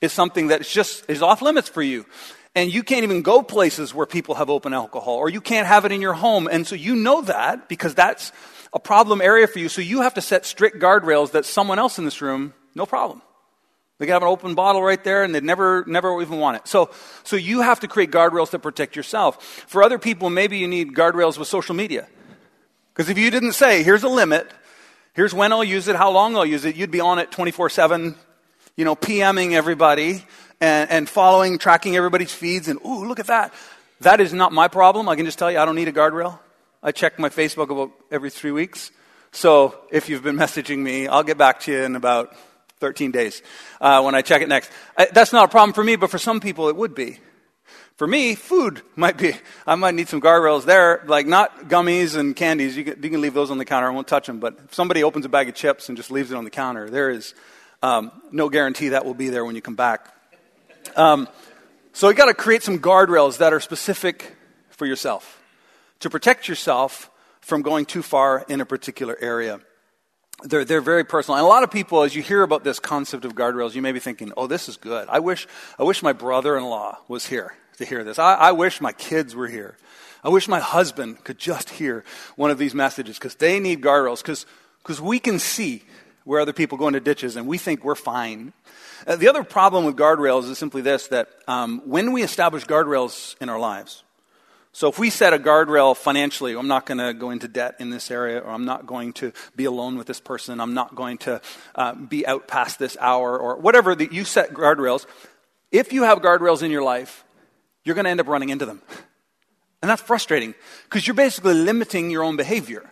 is 0.00 0.10
something 0.14 0.46
that 0.46 0.62
is 0.62 0.72
just 0.72 1.04
is 1.06 1.20
off 1.20 1.42
limits 1.42 1.68
for 1.68 1.82
you. 1.82 2.06
And 2.54 2.72
you 2.72 2.82
can't 2.82 3.02
even 3.02 3.20
go 3.20 3.42
places 3.42 3.92
where 3.92 4.06
people 4.06 4.36
have 4.36 4.48
open 4.48 4.72
alcohol, 4.72 5.16
or 5.16 5.28
you 5.28 5.42
can't 5.42 5.66
have 5.66 5.84
it 5.84 5.92
in 5.92 6.00
your 6.00 6.14
home. 6.14 6.48
And 6.50 6.66
so 6.66 6.74
you 6.74 6.96
know 6.96 7.20
that 7.20 7.68
because 7.68 7.94
that's 7.94 8.32
a 8.72 8.80
problem 8.80 9.20
area 9.20 9.46
for 9.46 9.58
you. 9.58 9.68
So 9.68 9.82
you 9.82 10.00
have 10.00 10.14
to 10.14 10.22
set 10.22 10.46
strict 10.46 10.80
guardrails 10.80 11.32
that 11.32 11.44
someone 11.44 11.78
else 11.78 11.98
in 11.98 12.06
this 12.06 12.22
room, 12.22 12.54
no 12.74 12.86
problem. 12.86 13.20
They 14.04 14.08
can 14.08 14.12
have 14.12 14.22
an 14.22 14.28
open 14.28 14.54
bottle 14.54 14.82
right 14.82 15.02
there 15.02 15.24
and 15.24 15.34
they'd 15.34 15.42
never, 15.42 15.82
never 15.86 16.20
even 16.20 16.38
want 16.38 16.58
it. 16.58 16.68
So, 16.68 16.90
so 17.22 17.36
you 17.36 17.62
have 17.62 17.80
to 17.80 17.88
create 17.88 18.10
guardrails 18.10 18.50
to 18.50 18.58
protect 18.58 18.96
yourself. 18.96 19.42
For 19.66 19.82
other 19.82 19.98
people, 19.98 20.28
maybe 20.28 20.58
you 20.58 20.68
need 20.68 20.92
guardrails 20.92 21.38
with 21.38 21.48
social 21.48 21.74
media. 21.74 22.06
Because 22.92 23.08
if 23.08 23.16
you 23.16 23.30
didn't 23.30 23.54
say, 23.54 23.82
here's 23.82 24.02
a 24.02 24.10
limit, 24.10 24.46
here's 25.14 25.32
when 25.32 25.54
I'll 25.54 25.64
use 25.64 25.88
it, 25.88 25.96
how 25.96 26.10
long 26.10 26.36
I'll 26.36 26.44
use 26.44 26.66
it, 26.66 26.76
you'd 26.76 26.90
be 26.90 27.00
on 27.00 27.18
it 27.18 27.30
24 27.30 27.70
7, 27.70 28.14
you 28.76 28.84
know, 28.84 28.94
PMing 28.94 29.52
everybody 29.52 30.26
and, 30.60 30.90
and 30.90 31.08
following, 31.08 31.56
tracking 31.56 31.96
everybody's 31.96 32.34
feeds 32.34 32.68
and, 32.68 32.78
ooh, 32.84 33.06
look 33.06 33.20
at 33.20 33.28
that. 33.28 33.54
That 34.02 34.20
is 34.20 34.34
not 34.34 34.52
my 34.52 34.68
problem. 34.68 35.08
I 35.08 35.16
can 35.16 35.24
just 35.24 35.38
tell 35.38 35.50
you, 35.50 35.58
I 35.58 35.64
don't 35.64 35.76
need 35.76 35.88
a 35.88 35.92
guardrail. 35.92 36.38
I 36.82 36.92
check 36.92 37.18
my 37.18 37.30
Facebook 37.30 37.70
about 37.70 37.90
every 38.10 38.28
three 38.28 38.50
weeks. 38.50 38.90
So 39.32 39.74
if 39.90 40.10
you've 40.10 40.22
been 40.22 40.36
messaging 40.36 40.80
me, 40.80 41.08
I'll 41.08 41.22
get 41.22 41.38
back 41.38 41.60
to 41.60 41.72
you 41.72 41.78
in 41.84 41.96
about 41.96 42.36
13 42.84 43.12
days 43.12 43.42
uh, 43.80 44.02
when 44.02 44.14
I 44.14 44.20
check 44.20 44.42
it 44.42 44.48
next. 44.50 44.70
I, 44.94 45.06
that's 45.06 45.32
not 45.32 45.46
a 45.46 45.48
problem 45.48 45.72
for 45.72 45.82
me, 45.82 45.96
but 45.96 46.10
for 46.10 46.18
some 46.18 46.38
people 46.38 46.68
it 46.68 46.76
would 46.76 46.94
be. 46.94 47.18
For 47.96 48.06
me, 48.06 48.34
food 48.34 48.82
might 48.94 49.16
be, 49.16 49.32
I 49.66 49.74
might 49.74 49.94
need 49.94 50.10
some 50.10 50.20
guardrails 50.20 50.66
there, 50.66 51.02
like 51.06 51.26
not 51.26 51.70
gummies 51.70 52.14
and 52.14 52.36
candies. 52.36 52.76
You 52.76 52.84
can, 52.84 53.02
you 53.02 53.08
can 53.08 53.22
leave 53.22 53.32
those 53.32 53.50
on 53.50 53.56
the 53.56 53.64
counter. 53.64 53.88
I 53.88 53.90
won't 53.90 54.06
touch 54.06 54.26
them. 54.26 54.38
But 54.38 54.58
if 54.66 54.74
somebody 54.74 55.02
opens 55.02 55.24
a 55.24 55.30
bag 55.30 55.48
of 55.48 55.54
chips 55.54 55.88
and 55.88 55.96
just 55.96 56.10
leaves 56.10 56.30
it 56.30 56.36
on 56.36 56.44
the 56.44 56.50
counter, 56.50 56.90
there 56.90 57.08
is 57.08 57.34
um, 57.82 58.12
no 58.30 58.50
guarantee 58.50 58.90
that 58.90 59.06
will 59.06 59.14
be 59.14 59.30
there 59.30 59.46
when 59.46 59.54
you 59.54 59.62
come 59.62 59.76
back. 59.76 60.14
Um, 60.94 61.26
so 61.94 62.10
you 62.10 62.14
got 62.14 62.26
to 62.26 62.34
create 62.34 62.62
some 62.62 62.80
guardrails 62.80 63.38
that 63.38 63.54
are 63.54 63.60
specific 63.60 64.36
for 64.68 64.84
yourself 64.84 65.42
to 66.00 66.10
protect 66.10 66.48
yourself 66.48 67.10
from 67.40 67.62
going 67.62 67.86
too 67.86 68.02
far 68.02 68.44
in 68.46 68.60
a 68.60 68.66
particular 68.66 69.16
area 69.22 69.60
they're, 70.42 70.64
they're 70.64 70.80
very 70.80 71.04
personal. 71.04 71.38
And 71.38 71.44
a 71.44 71.48
lot 71.48 71.62
of 71.62 71.70
people, 71.70 72.02
as 72.02 72.14
you 72.14 72.22
hear 72.22 72.42
about 72.42 72.64
this 72.64 72.80
concept 72.80 73.24
of 73.24 73.34
guardrails, 73.34 73.74
you 73.74 73.82
may 73.82 73.92
be 73.92 74.00
thinking, 74.00 74.32
oh, 74.36 74.46
this 74.46 74.68
is 74.68 74.76
good. 74.76 75.08
I 75.08 75.20
wish, 75.20 75.46
I 75.78 75.84
wish 75.84 76.02
my 76.02 76.12
brother 76.12 76.56
in 76.56 76.64
law 76.64 76.98
was 77.08 77.26
here 77.26 77.54
to 77.78 77.84
hear 77.84 78.04
this. 78.04 78.18
I, 78.18 78.34
I 78.34 78.52
wish 78.52 78.80
my 78.80 78.92
kids 78.92 79.34
were 79.34 79.48
here. 79.48 79.76
I 80.22 80.28
wish 80.30 80.48
my 80.48 80.60
husband 80.60 81.22
could 81.24 81.38
just 81.38 81.70
hear 81.70 82.04
one 82.36 82.50
of 82.50 82.58
these 82.58 82.74
messages 82.74 83.18
because 83.18 83.34
they 83.34 83.60
need 83.60 83.82
guardrails 83.82 84.22
because 84.82 85.00
we 85.00 85.18
can 85.18 85.38
see 85.38 85.82
where 86.24 86.40
other 86.40 86.52
people 86.52 86.78
go 86.78 86.88
into 86.88 87.00
ditches 87.00 87.36
and 87.36 87.46
we 87.46 87.58
think 87.58 87.84
we're 87.84 87.94
fine. 87.94 88.52
Uh, 89.06 89.16
the 89.16 89.28
other 89.28 89.44
problem 89.44 89.84
with 89.84 89.96
guardrails 89.96 90.48
is 90.48 90.56
simply 90.56 90.80
this 90.80 91.08
that 91.08 91.28
um, 91.46 91.82
when 91.84 92.12
we 92.12 92.22
establish 92.22 92.64
guardrails 92.64 93.36
in 93.40 93.50
our 93.50 93.58
lives, 93.58 94.03
so 94.74 94.88
if 94.88 94.98
we 94.98 95.08
set 95.08 95.32
a 95.32 95.38
guardrail 95.38 95.96
financially, 95.96 96.52
I'm 96.54 96.66
not 96.66 96.84
going 96.84 96.98
to 96.98 97.14
go 97.14 97.30
into 97.30 97.46
debt 97.46 97.76
in 97.78 97.90
this 97.90 98.10
area, 98.10 98.40
or 98.40 98.50
I'm 98.50 98.64
not 98.64 98.86
going 98.86 99.12
to 99.14 99.32
be 99.54 99.66
alone 99.66 99.96
with 99.96 100.08
this 100.08 100.18
person, 100.18 100.60
I'm 100.60 100.74
not 100.74 100.96
going 100.96 101.18
to 101.18 101.40
uh, 101.76 101.94
be 101.94 102.26
out 102.26 102.48
past 102.48 102.80
this 102.80 102.96
hour, 103.00 103.38
or 103.38 103.56
whatever 103.56 103.94
that 103.94 104.12
you 104.12 104.24
set 104.24 104.52
guardrails. 104.52 105.06
If 105.70 105.92
you 105.92 106.02
have 106.02 106.18
guardrails 106.18 106.62
in 106.64 106.72
your 106.72 106.82
life, 106.82 107.24
you're 107.84 107.94
going 107.94 108.04
to 108.04 108.10
end 108.10 108.18
up 108.18 108.26
running 108.26 108.48
into 108.48 108.66
them. 108.66 108.82
And 109.80 109.88
that's 109.88 110.02
frustrating 110.02 110.54
because 110.84 111.06
you're 111.06 111.14
basically 111.14 111.54
limiting 111.54 112.10
your 112.10 112.24
own 112.24 112.36
behavior. 112.36 112.90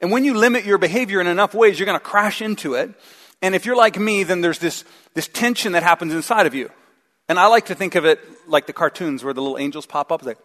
And 0.00 0.12
when 0.12 0.24
you 0.24 0.34
limit 0.34 0.64
your 0.64 0.78
behavior 0.78 1.20
in 1.20 1.26
enough 1.26 1.52
ways, 1.52 1.78
you're 1.78 1.86
going 1.86 1.98
to 1.98 2.04
crash 2.04 2.42
into 2.42 2.74
it 2.74 2.94
And 3.44 3.54
if 3.54 3.66
you're 3.66 3.76
like 3.76 3.98
me, 3.98 4.22
then 4.22 4.40
there's 4.40 4.58
this, 4.58 4.84
this 5.12 5.28
tension 5.28 5.72
that 5.72 5.82
happens 5.82 6.14
inside 6.14 6.46
of 6.46 6.54
you. 6.54 6.70
And 7.28 7.38
I 7.38 7.46
like 7.48 7.66
to 7.66 7.74
think 7.74 7.94
of 7.94 8.06
it 8.06 8.18
like 8.48 8.66
the 8.66 8.72
cartoons 8.72 9.22
where 9.22 9.34
the 9.34 9.42
little 9.42 9.58
angels 9.58 9.84
pop 9.84 10.10
up. 10.10 10.24
Like, 10.24 10.38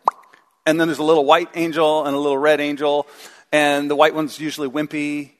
and 0.65 0.79
then 0.79 0.87
there's 0.87 0.99
a 0.99 1.03
little 1.03 1.25
white 1.25 1.49
angel 1.55 2.05
and 2.05 2.15
a 2.15 2.19
little 2.19 2.37
red 2.37 2.61
angel. 2.61 3.07
And 3.51 3.89
the 3.89 3.95
white 3.95 4.13
one's 4.13 4.39
usually 4.39 4.69
wimpy. 4.69 5.31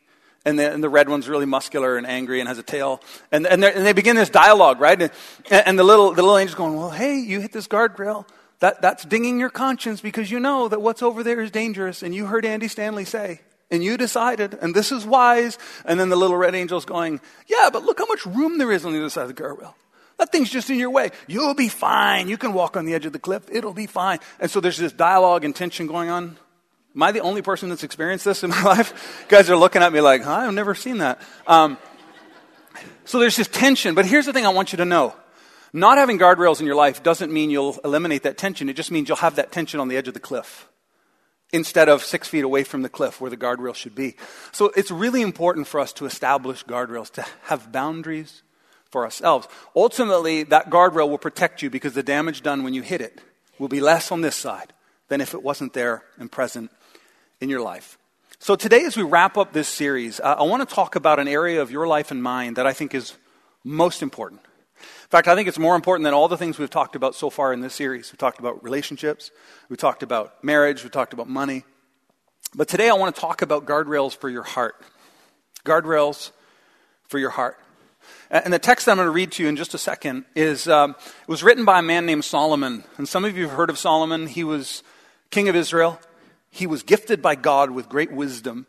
And 0.45 0.57
the, 0.57 0.71
and 0.71 0.83
the 0.83 0.89
red 0.89 1.09
one's 1.09 1.27
really 1.27 1.45
muscular 1.45 1.97
and 1.97 2.07
angry 2.07 2.39
and 2.39 2.47
has 2.47 2.57
a 2.57 2.63
tail. 2.63 3.01
And, 3.31 3.45
and, 3.45 3.63
and 3.63 3.85
they 3.85 3.93
begin 3.93 4.15
this 4.15 4.29
dialogue, 4.29 4.79
right? 4.79 4.99
And, 5.01 5.11
and 5.51 5.77
the, 5.77 5.83
little, 5.83 6.11
the 6.13 6.21
little 6.21 6.37
angel's 6.37 6.55
going, 6.55 6.75
Well, 6.75 6.89
hey, 6.89 7.19
you 7.19 7.41
hit 7.41 7.51
this 7.51 7.67
guardrail. 7.67 8.25
That, 8.59 8.81
that's 8.81 9.05
dinging 9.05 9.39
your 9.39 9.49
conscience 9.49 10.01
because 10.01 10.29
you 10.29 10.39
know 10.39 10.67
that 10.67 10.81
what's 10.81 11.01
over 11.01 11.23
there 11.23 11.39
is 11.41 11.51
dangerous. 11.51 12.03
And 12.03 12.13
you 12.13 12.25
heard 12.25 12.45
Andy 12.45 12.67
Stanley 12.67 13.05
say, 13.05 13.41
and 13.71 13.83
you 13.83 13.97
decided, 13.97 14.57
and 14.61 14.75
this 14.75 14.91
is 14.91 15.05
wise. 15.05 15.57
And 15.85 15.99
then 15.99 16.09
the 16.09 16.15
little 16.15 16.35
red 16.35 16.55
angel's 16.55 16.85
going, 16.85 17.21
Yeah, 17.47 17.69
but 17.71 17.83
look 17.83 17.99
how 17.99 18.07
much 18.07 18.25
room 18.25 18.57
there 18.57 18.71
is 18.71 18.85
on 18.85 18.93
the 18.93 18.99
other 18.99 19.09
side 19.09 19.29
of 19.29 19.35
the 19.35 19.41
guardrail. 19.41 19.73
That 20.19 20.33
thing's 20.33 20.49
just 20.49 20.69
in 20.69 20.77
your 20.77 20.89
way. 20.89 21.11
You'll 21.27 21.55
be 21.55 21.69
fine. 21.69 22.27
You 22.27 22.37
can 22.37 22.53
walk 22.53 22.75
on 22.75 22.85
the 22.85 22.93
edge 22.93 23.05
of 23.05 23.13
the 23.13 23.19
cliff. 23.19 23.43
It'll 23.49 23.73
be 23.73 23.87
fine. 23.87 24.19
And 24.39 24.51
so 24.51 24.59
there's 24.59 24.77
this 24.77 24.91
dialogue 24.91 25.45
and 25.45 25.55
tension 25.55 25.87
going 25.87 26.09
on. 26.09 26.37
Am 26.93 27.03
I 27.03 27.13
the 27.13 27.21
only 27.21 27.41
person 27.41 27.69
that's 27.69 27.83
experienced 27.83 28.25
this 28.25 28.43
in 28.43 28.49
my 28.49 28.61
life? 28.65 29.23
You 29.23 29.37
guys 29.37 29.49
are 29.49 29.55
looking 29.55 29.81
at 29.81 29.93
me 29.93 30.01
like, 30.01 30.21
huh, 30.21 30.33
I've 30.33 30.53
never 30.53 30.75
seen 30.75 30.97
that. 30.97 31.21
Um, 31.47 31.77
so 33.05 33.17
there's 33.17 33.37
this 33.37 33.47
tension. 33.47 33.95
But 33.95 34.05
here's 34.05 34.25
the 34.25 34.33
thing 34.33 34.45
I 34.45 34.49
want 34.49 34.73
you 34.73 34.77
to 34.77 34.85
know. 34.85 35.15
Not 35.71 35.97
having 35.97 36.19
guardrails 36.19 36.59
in 36.59 36.65
your 36.65 36.75
life 36.75 37.01
doesn't 37.01 37.31
mean 37.31 37.49
you'll 37.49 37.79
eliminate 37.85 38.23
that 38.23 38.37
tension. 38.37 38.67
It 38.67 38.75
just 38.75 38.91
means 38.91 39.07
you'll 39.07 39.17
have 39.17 39.35
that 39.35 39.53
tension 39.53 39.79
on 39.79 39.87
the 39.87 39.95
edge 39.95 40.09
of 40.09 40.13
the 40.13 40.19
cliff 40.19 40.67
instead 41.53 41.87
of 41.87 42.03
six 42.03 42.27
feet 42.27 42.43
away 42.43 42.63
from 42.63 42.81
the 42.81 42.89
cliff 42.89 43.21
where 43.21 43.31
the 43.31 43.37
guardrail 43.37 43.73
should 43.73 43.95
be. 43.95 44.15
So 44.51 44.71
it's 44.75 44.91
really 44.91 45.21
important 45.21 45.67
for 45.67 45.79
us 45.79 45.93
to 45.93 46.05
establish 46.05 46.65
guardrails, 46.65 47.09
to 47.13 47.25
have 47.43 47.71
boundaries, 47.71 48.43
for 48.91 49.03
ourselves. 49.03 49.47
Ultimately, 49.75 50.43
that 50.43 50.69
guardrail 50.69 51.09
will 51.09 51.17
protect 51.17 51.61
you 51.61 51.69
because 51.69 51.93
the 51.93 52.03
damage 52.03 52.41
done 52.41 52.63
when 52.63 52.73
you 52.73 52.81
hit 52.81 53.01
it 53.01 53.21
will 53.59 53.67
be 53.67 53.79
less 53.79 54.11
on 54.11 54.21
this 54.21 54.35
side 54.35 54.73
than 55.09 55.21
if 55.21 55.33
it 55.33 55.43
wasn't 55.43 55.73
there 55.73 56.03
and 56.17 56.31
present 56.31 56.71
in 57.39 57.49
your 57.49 57.61
life. 57.61 57.97
So, 58.39 58.55
today, 58.55 58.85
as 58.85 58.95
we 58.95 59.03
wrap 59.03 59.37
up 59.37 59.51
this 59.51 59.67
series, 59.67 60.19
uh, 60.21 60.35
I 60.39 60.43
want 60.43 60.67
to 60.67 60.75
talk 60.75 60.95
about 60.95 61.19
an 61.19 61.27
area 61.27 61.61
of 61.61 61.71
your 61.71 61.87
life 61.87 62.09
and 62.09 62.23
mine 62.23 62.53
that 62.53 62.65
I 62.65 62.71
think 62.71 62.95
is 62.95 63.15
most 63.65 64.01
important. 64.01 64.41
In 64.79 65.09
fact, 65.09 65.27
I 65.27 65.35
think 65.35 65.49
it's 65.49 65.59
more 65.59 65.75
important 65.75 66.05
than 66.05 66.13
all 66.13 66.29
the 66.29 66.37
things 66.37 66.57
we've 66.57 66.69
talked 66.69 66.95
about 66.95 67.15
so 67.15 67.29
far 67.29 67.51
in 67.51 67.59
this 67.59 67.73
series. 67.73 68.11
We've 68.13 68.17
talked 68.17 68.39
about 68.39 68.63
relationships, 68.63 69.31
we 69.67 69.75
talked 69.75 70.03
about 70.03 70.41
marriage, 70.41 70.83
we 70.83 70.89
talked 70.89 71.11
about 71.11 71.27
money. 71.27 71.65
But 72.55 72.69
today, 72.69 72.89
I 72.89 72.93
want 72.93 73.13
to 73.13 73.19
talk 73.19 73.41
about 73.41 73.65
guardrails 73.65 74.15
for 74.15 74.29
your 74.29 74.43
heart. 74.43 74.81
Guardrails 75.65 76.31
for 77.09 77.19
your 77.19 77.31
heart. 77.31 77.59
And 78.31 78.53
the 78.53 78.59
text 78.59 78.85
that 78.85 78.91
I'm 78.91 78.97
going 78.97 79.07
to 79.07 79.11
read 79.11 79.31
to 79.33 79.43
you 79.43 79.49
in 79.49 79.55
just 79.55 79.73
a 79.73 79.79
second 79.79 80.25
is 80.35 80.67
um, 80.67 80.91
it 80.91 81.27
was 81.27 81.41
written 81.41 81.65
by 81.65 81.79
a 81.79 81.81
man 81.81 82.05
named 82.05 82.23
Solomon. 82.23 82.83
And 82.97 83.07
some 83.07 83.25
of 83.25 83.35
you 83.35 83.47
have 83.47 83.55
heard 83.57 83.69
of 83.69 83.77
Solomon. 83.79 84.27
He 84.27 84.43
was 84.43 84.83
king 85.31 85.49
of 85.49 85.55
Israel. 85.55 85.99
He 86.51 86.67
was 86.67 86.83
gifted 86.83 87.21
by 87.21 87.35
God 87.35 87.71
with 87.71 87.89
great 87.89 88.11
wisdom. 88.11 88.67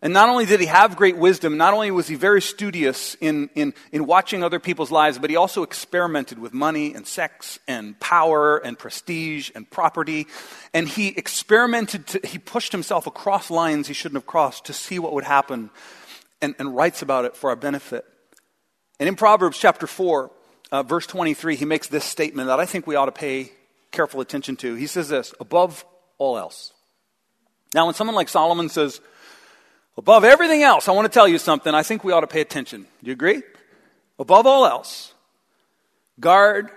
And 0.00 0.12
not 0.12 0.28
only 0.28 0.46
did 0.46 0.60
he 0.60 0.66
have 0.66 0.96
great 0.96 1.16
wisdom, 1.16 1.56
not 1.56 1.74
only 1.74 1.90
was 1.90 2.06
he 2.06 2.14
very 2.14 2.40
studious 2.40 3.16
in, 3.20 3.50
in, 3.56 3.74
in 3.90 4.06
watching 4.06 4.44
other 4.44 4.60
people's 4.60 4.92
lives, 4.92 5.18
but 5.18 5.28
he 5.28 5.34
also 5.34 5.64
experimented 5.64 6.38
with 6.38 6.54
money 6.54 6.94
and 6.94 7.04
sex 7.04 7.58
and 7.66 7.98
power 7.98 8.58
and 8.58 8.78
prestige 8.78 9.50
and 9.56 9.68
property. 9.68 10.28
And 10.72 10.88
he 10.88 11.08
experimented, 11.08 12.06
to, 12.08 12.20
he 12.22 12.38
pushed 12.38 12.70
himself 12.70 13.08
across 13.08 13.50
lines 13.50 13.88
he 13.88 13.94
shouldn't 13.94 14.18
have 14.18 14.26
crossed 14.26 14.66
to 14.66 14.72
see 14.72 15.00
what 15.00 15.14
would 15.14 15.24
happen 15.24 15.70
and, 16.40 16.54
and 16.60 16.76
writes 16.76 17.02
about 17.02 17.24
it 17.24 17.36
for 17.36 17.50
our 17.50 17.56
benefit. 17.56 18.04
And 18.98 19.08
in 19.08 19.14
Proverbs 19.14 19.58
chapter 19.58 19.86
4, 19.86 20.30
uh, 20.72 20.82
verse 20.82 21.06
23, 21.06 21.56
he 21.56 21.64
makes 21.64 21.86
this 21.88 22.04
statement 22.04 22.48
that 22.48 22.60
I 22.60 22.66
think 22.66 22.86
we 22.86 22.96
ought 22.96 23.06
to 23.06 23.12
pay 23.12 23.52
careful 23.90 24.20
attention 24.20 24.56
to. 24.56 24.74
He 24.74 24.86
says 24.86 25.08
this 25.08 25.32
above 25.40 25.84
all 26.18 26.36
else. 26.36 26.72
Now, 27.74 27.86
when 27.86 27.94
someone 27.94 28.16
like 28.16 28.28
Solomon 28.28 28.68
says, 28.68 29.00
above 29.96 30.24
everything 30.24 30.62
else, 30.62 30.88
I 30.88 30.92
want 30.92 31.06
to 31.06 31.12
tell 31.12 31.28
you 31.28 31.38
something, 31.38 31.74
I 31.74 31.82
think 31.82 32.02
we 32.02 32.12
ought 32.12 32.20
to 32.20 32.26
pay 32.26 32.40
attention. 32.40 32.82
Do 32.82 33.06
you 33.06 33.12
agree? 33.12 33.42
Above 34.18 34.46
all 34.46 34.66
else, 34.66 35.12
guard 36.18 36.70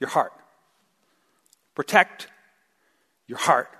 your 0.00 0.10
heart, 0.10 0.32
protect 1.74 2.26
your 3.28 3.38
heart. 3.38 3.70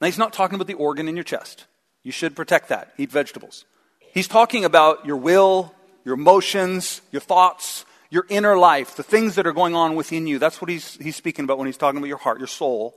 Now, 0.00 0.06
he's 0.06 0.18
not 0.18 0.32
talking 0.32 0.56
about 0.56 0.66
the 0.66 0.74
organ 0.74 1.08
in 1.08 1.16
your 1.16 1.24
chest. 1.24 1.66
You 2.02 2.12
should 2.12 2.36
protect 2.36 2.68
that. 2.68 2.92
Eat 2.98 3.10
vegetables. 3.10 3.64
He's 4.12 4.28
talking 4.28 4.64
about 4.64 5.06
your 5.06 5.16
will, 5.16 5.74
your 6.06 6.14
emotions, 6.14 7.02
your 7.10 7.20
thoughts, 7.20 7.84
your 8.10 8.24
inner 8.28 8.56
life, 8.56 8.94
the 8.94 9.02
things 9.02 9.34
that 9.34 9.44
are 9.44 9.52
going 9.52 9.74
on 9.74 9.96
within 9.96 10.28
you. 10.28 10.38
That's 10.38 10.62
what 10.62 10.70
he's, 10.70 10.94
he's 10.98 11.16
speaking 11.16 11.44
about 11.44 11.58
when 11.58 11.66
he's 11.66 11.76
talking 11.76 11.98
about 11.98 12.06
your 12.06 12.16
heart, 12.16 12.38
your 12.38 12.46
soul. 12.46 12.96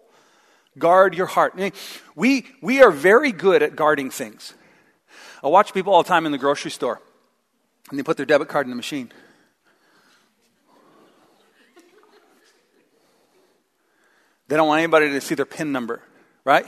Guard 0.77 1.15
your 1.15 1.25
heart. 1.25 1.59
We, 2.15 2.45
we 2.61 2.83
are 2.83 2.91
very 2.91 3.31
good 3.31 3.63
at 3.63 3.75
guarding 3.75 4.11
things. 4.11 4.53
I 5.43 5.47
watch 5.47 5.73
people 5.73 5.91
all 5.91 6.03
the 6.03 6.07
time 6.07 6.27
in 6.27 6.31
the 6.31 6.37
grocery 6.37 6.69
store, 6.69 7.01
and 7.89 7.97
they 7.97 8.03
put 8.03 8.15
their 8.15 8.27
debit 8.27 8.47
card 8.47 8.67
in 8.67 8.69
the 8.69 8.75
machine. 8.75 9.11
They 14.49 14.55
don't 14.55 14.67
want 14.67 14.79
anybody 14.79 15.09
to 15.09 15.21
see 15.21 15.33
their 15.33 15.45
PIN 15.45 15.71
number, 15.71 16.03
right? 16.45 16.67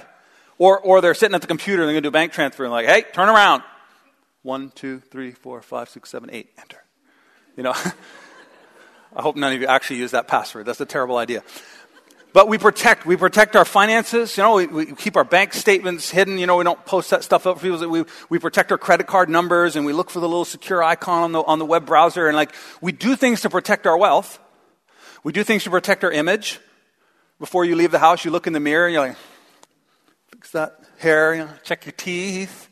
Or, 0.58 0.80
or 0.80 1.02
they're 1.02 1.14
sitting 1.14 1.36
at 1.36 1.42
the 1.42 1.48
computer 1.48 1.84
and 1.84 1.88
they're 1.88 1.94
going 1.94 2.04
to 2.04 2.08
do 2.08 2.12
a 2.12 2.20
bank 2.20 2.32
transfer 2.32 2.64
and 2.64 2.72
like, 2.72 2.88
hey, 2.88 3.04
turn 3.14 3.30
around. 3.30 3.62
One, 4.44 4.72
two, 4.74 5.00
three, 5.00 5.32
four, 5.32 5.62
five, 5.62 5.90
six, 5.90 6.10
seven, 6.10 6.30
eight. 6.32 6.52
Enter. 6.58 6.84
You 7.56 7.64
know, 7.64 7.74
I 9.16 9.22
hope 9.22 9.36
none 9.36 9.54
of 9.54 9.62
you 9.62 9.68
actually 9.68 9.98
use 9.98 10.12
that 10.12 10.28
password. 10.28 10.66
That's 10.66 10.82
a 10.82 10.86
terrible 10.86 11.18
idea. 11.18 11.44
But 12.34 12.48
we 12.48 12.58
protect, 12.58 13.06
we 13.06 13.18
protect 13.18 13.58
our 13.58 13.66
finances. 13.66 14.38
You 14.38 14.44
know, 14.44 14.56
we, 14.56 14.68
we, 14.68 14.86
keep 14.94 15.18
our 15.18 15.26
bank 15.26 15.54
statements 15.54 16.10
hidden. 16.10 16.38
You 16.38 16.48
know, 16.48 16.56
we 16.56 16.64
don't 16.64 16.84
post 16.86 17.10
that 17.10 17.26
stuff 17.26 17.46
up 17.46 17.60
for 17.60 17.62
people. 17.62 17.90
We, 17.90 18.06
we 18.30 18.40
protect 18.40 18.72
our 18.72 18.78
credit 18.78 19.06
card 19.06 19.30
numbers 19.30 19.76
and 19.76 19.86
we 19.86 19.92
look 19.92 20.10
for 20.10 20.22
the 20.22 20.30
little 20.30 20.46
secure 20.46 20.82
icon 20.82 21.24
on 21.24 21.32
the, 21.34 21.44
on 21.44 21.60
the 21.60 21.66
web 21.66 21.86
browser. 21.86 22.28
And 22.28 22.36
like, 22.38 22.54
we 22.80 22.94
do 22.94 23.18
things 23.18 23.42
to 23.42 23.50
protect 23.50 23.86
our 23.86 23.98
wealth. 23.98 24.40
We 25.24 25.34
do 25.34 25.44
things 25.44 25.66
to 25.66 25.70
protect 25.70 26.06
our 26.06 26.12
image. 26.12 26.60
Before 27.38 27.66
you 27.66 27.76
leave 27.76 27.92
the 27.92 28.00
house, 28.00 28.24
you 28.24 28.32
look 28.32 28.48
in 28.48 28.54
the 28.54 28.60
mirror 28.60 28.86
and 28.86 28.94
you're 28.94 29.08
like, 29.08 29.18
fix 30.32 30.52
that 30.52 30.80
hair, 31.00 31.34
you 31.34 31.46
know, 31.46 31.50
check 31.64 31.86
your 31.86 31.94
teeth. 31.94 32.70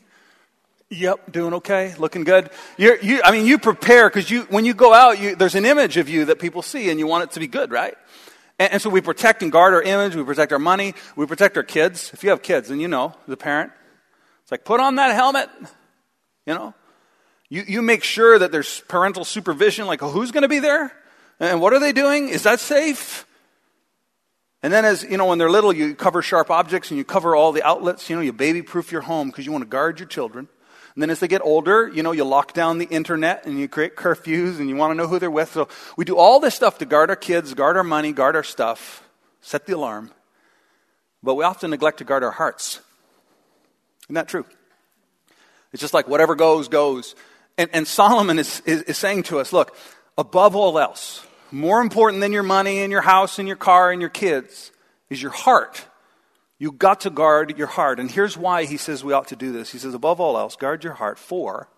Yep, 0.92 1.30
doing 1.30 1.54
okay, 1.54 1.94
looking 1.98 2.24
good. 2.24 2.50
You're, 2.76 2.98
you, 2.98 3.20
I 3.22 3.30
mean, 3.30 3.46
you 3.46 3.58
prepare 3.58 4.08
because 4.08 4.28
you, 4.28 4.42
when 4.50 4.64
you 4.64 4.74
go 4.74 4.92
out, 4.92 5.20
you, 5.20 5.36
there's 5.36 5.54
an 5.54 5.64
image 5.64 5.96
of 5.96 6.08
you 6.08 6.24
that 6.24 6.40
people 6.40 6.62
see, 6.62 6.90
and 6.90 6.98
you 6.98 7.06
want 7.06 7.22
it 7.22 7.30
to 7.32 7.40
be 7.40 7.46
good, 7.46 7.70
right? 7.70 7.94
And, 8.58 8.72
and, 8.72 8.82
so 8.82 8.90
we 8.90 9.00
protect 9.00 9.44
and 9.44 9.52
guard 9.52 9.72
our 9.72 9.82
image. 9.82 10.16
We 10.16 10.24
protect 10.24 10.50
our 10.52 10.58
money. 10.58 10.94
We 11.14 11.26
protect 11.26 11.56
our 11.56 11.62
kids. 11.62 12.10
If 12.12 12.24
you 12.24 12.30
have 12.30 12.42
kids, 12.42 12.70
and 12.70 12.80
you 12.80 12.88
know, 12.88 13.14
the 13.28 13.36
parent, 13.36 13.70
it's 14.42 14.50
like 14.50 14.64
put 14.64 14.80
on 14.80 14.96
that 14.96 15.14
helmet. 15.14 15.48
You 16.44 16.54
know, 16.54 16.74
you 17.48 17.62
you 17.68 17.82
make 17.82 18.02
sure 18.02 18.36
that 18.36 18.50
there's 18.50 18.80
parental 18.88 19.24
supervision. 19.24 19.86
Like, 19.86 20.02
oh, 20.02 20.10
who's 20.10 20.32
going 20.32 20.42
to 20.42 20.48
be 20.48 20.58
there, 20.58 20.92
and 21.38 21.60
what 21.60 21.72
are 21.72 21.78
they 21.78 21.92
doing? 21.92 22.30
Is 22.30 22.42
that 22.42 22.58
safe? 22.58 23.26
And 24.60 24.72
then, 24.72 24.84
as 24.84 25.04
you 25.04 25.16
know, 25.18 25.26
when 25.26 25.38
they're 25.38 25.50
little, 25.50 25.72
you 25.72 25.94
cover 25.94 26.20
sharp 26.20 26.50
objects 26.50 26.90
and 26.90 26.98
you 26.98 27.04
cover 27.04 27.36
all 27.36 27.52
the 27.52 27.62
outlets. 27.62 28.10
You 28.10 28.16
know, 28.16 28.22
you 28.22 28.32
baby 28.32 28.60
proof 28.60 28.90
your 28.90 29.02
home 29.02 29.28
because 29.28 29.46
you 29.46 29.52
want 29.52 29.62
to 29.62 29.70
guard 29.70 30.00
your 30.00 30.08
children. 30.08 30.48
And 31.00 31.04
then 31.04 31.10
as 31.12 31.20
they 31.20 31.28
get 31.28 31.40
older, 31.42 31.88
you 31.88 32.02
know, 32.02 32.12
you 32.12 32.24
lock 32.24 32.52
down 32.52 32.76
the 32.76 32.84
internet 32.84 33.46
and 33.46 33.58
you 33.58 33.68
create 33.68 33.96
curfews 33.96 34.60
and 34.60 34.68
you 34.68 34.76
want 34.76 34.90
to 34.90 34.94
know 34.94 35.06
who 35.06 35.18
they're 35.18 35.30
with. 35.30 35.50
So 35.50 35.66
we 35.96 36.04
do 36.04 36.18
all 36.18 36.40
this 36.40 36.54
stuff 36.54 36.76
to 36.76 36.84
guard 36.84 37.08
our 37.08 37.16
kids, 37.16 37.54
guard 37.54 37.78
our 37.78 37.82
money, 37.82 38.12
guard 38.12 38.36
our 38.36 38.42
stuff, 38.42 39.02
set 39.40 39.64
the 39.64 39.74
alarm. 39.74 40.10
But 41.22 41.36
we 41.36 41.44
often 41.44 41.70
neglect 41.70 42.00
to 42.00 42.04
guard 42.04 42.22
our 42.22 42.30
hearts. 42.30 42.82
Isn't 44.08 44.16
that 44.16 44.28
true? 44.28 44.44
It's 45.72 45.80
just 45.80 45.94
like 45.94 46.06
whatever 46.06 46.34
goes, 46.34 46.68
goes. 46.68 47.14
And, 47.56 47.70
and 47.72 47.88
Solomon 47.88 48.38
is, 48.38 48.60
is, 48.66 48.82
is 48.82 48.98
saying 48.98 49.22
to 49.22 49.38
us 49.38 49.54
look, 49.54 49.74
above 50.18 50.54
all 50.54 50.78
else, 50.78 51.26
more 51.50 51.80
important 51.80 52.20
than 52.20 52.32
your 52.32 52.42
money 52.42 52.80
and 52.80 52.92
your 52.92 53.00
house 53.00 53.38
and 53.38 53.48
your 53.48 53.56
car 53.56 53.90
and 53.90 54.02
your 54.02 54.10
kids 54.10 54.70
is 55.08 55.22
your 55.22 55.32
heart. 55.32 55.82
You 56.60 56.72
got 56.72 57.00
to 57.00 57.10
guard 57.10 57.56
your 57.56 57.66
heart. 57.66 57.98
And 57.98 58.10
here's 58.10 58.36
why 58.36 58.66
he 58.66 58.76
says 58.76 59.02
we 59.02 59.14
ought 59.14 59.28
to 59.28 59.36
do 59.36 59.50
this. 59.50 59.72
He 59.72 59.78
says, 59.78 59.94
above 59.94 60.20
all 60.20 60.36
else, 60.36 60.56
guard 60.56 60.84
your 60.84 60.92
heart, 60.92 61.18
for 61.18 61.68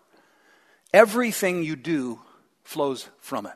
everything 0.93 1.63
you 1.63 1.77
do 1.77 2.21
flows 2.65 3.09
from 3.21 3.47
it. 3.47 3.55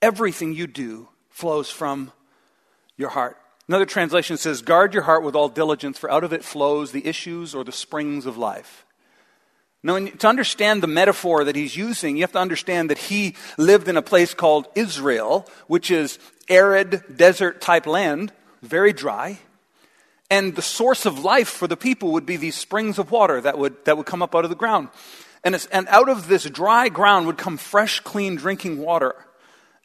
Everything 0.00 0.54
you 0.54 0.66
do 0.66 1.10
flows 1.28 1.68
from 1.68 2.12
your 2.96 3.10
heart. 3.10 3.36
Another 3.68 3.84
translation 3.84 4.38
says, 4.38 4.62
guard 4.62 4.94
your 4.94 5.02
heart 5.02 5.22
with 5.22 5.36
all 5.36 5.50
diligence, 5.50 5.98
for 5.98 6.10
out 6.10 6.24
of 6.24 6.32
it 6.32 6.42
flows 6.42 6.92
the 6.92 7.06
issues 7.06 7.54
or 7.54 7.62
the 7.62 7.70
springs 7.70 8.24
of 8.24 8.38
life. 8.38 8.86
Now, 9.82 9.98
to 9.98 10.28
understand 10.28 10.82
the 10.82 10.86
metaphor 10.86 11.44
that 11.44 11.56
he's 11.56 11.76
using, 11.76 12.16
you 12.16 12.22
have 12.22 12.32
to 12.32 12.38
understand 12.38 12.88
that 12.88 12.98
he 12.98 13.36
lived 13.58 13.86
in 13.86 13.98
a 13.98 14.02
place 14.02 14.32
called 14.32 14.66
Israel, 14.74 15.46
which 15.66 15.90
is 15.90 16.18
arid, 16.48 17.02
desert 17.14 17.60
type 17.60 17.86
land, 17.86 18.32
very 18.62 18.94
dry. 18.94 19.38
And 20.30 20.56
the 20.56 20.62
source 20.62 21.06
of 21.06 21.24
life 21.24 21.48
for 21.48 21.68
the 21.68 21.76
people 21.76 22.12
would 22.12 22.26
be 22.26 22.36
these 22.36 22.56
springs 22.56 22.98
of 22.98 23.10
water 23.10 23.40
that 23.40 23.58
would, 23.58 23.84
that 23.84 23.96
would 23.96 24.06
come 24.06 24.22
up 24.22 24.34
out 24.34 24.44
of 24.44 24.50
the 24.50 24.56
ground. 24.56 24.88
And, 25.44 25.66
and 25.70 25.86
out 25.88 26.08
of 26.08 26.26
this 26.26 26.44
dry 26.44 26.88
ground 26.88 27.26
would 27.26 27.38
come 27.38 27.56
fresh, 27.56 28.00
clean 28.00 28.34
drinking 28.34 28.78
water. 28.78 29.14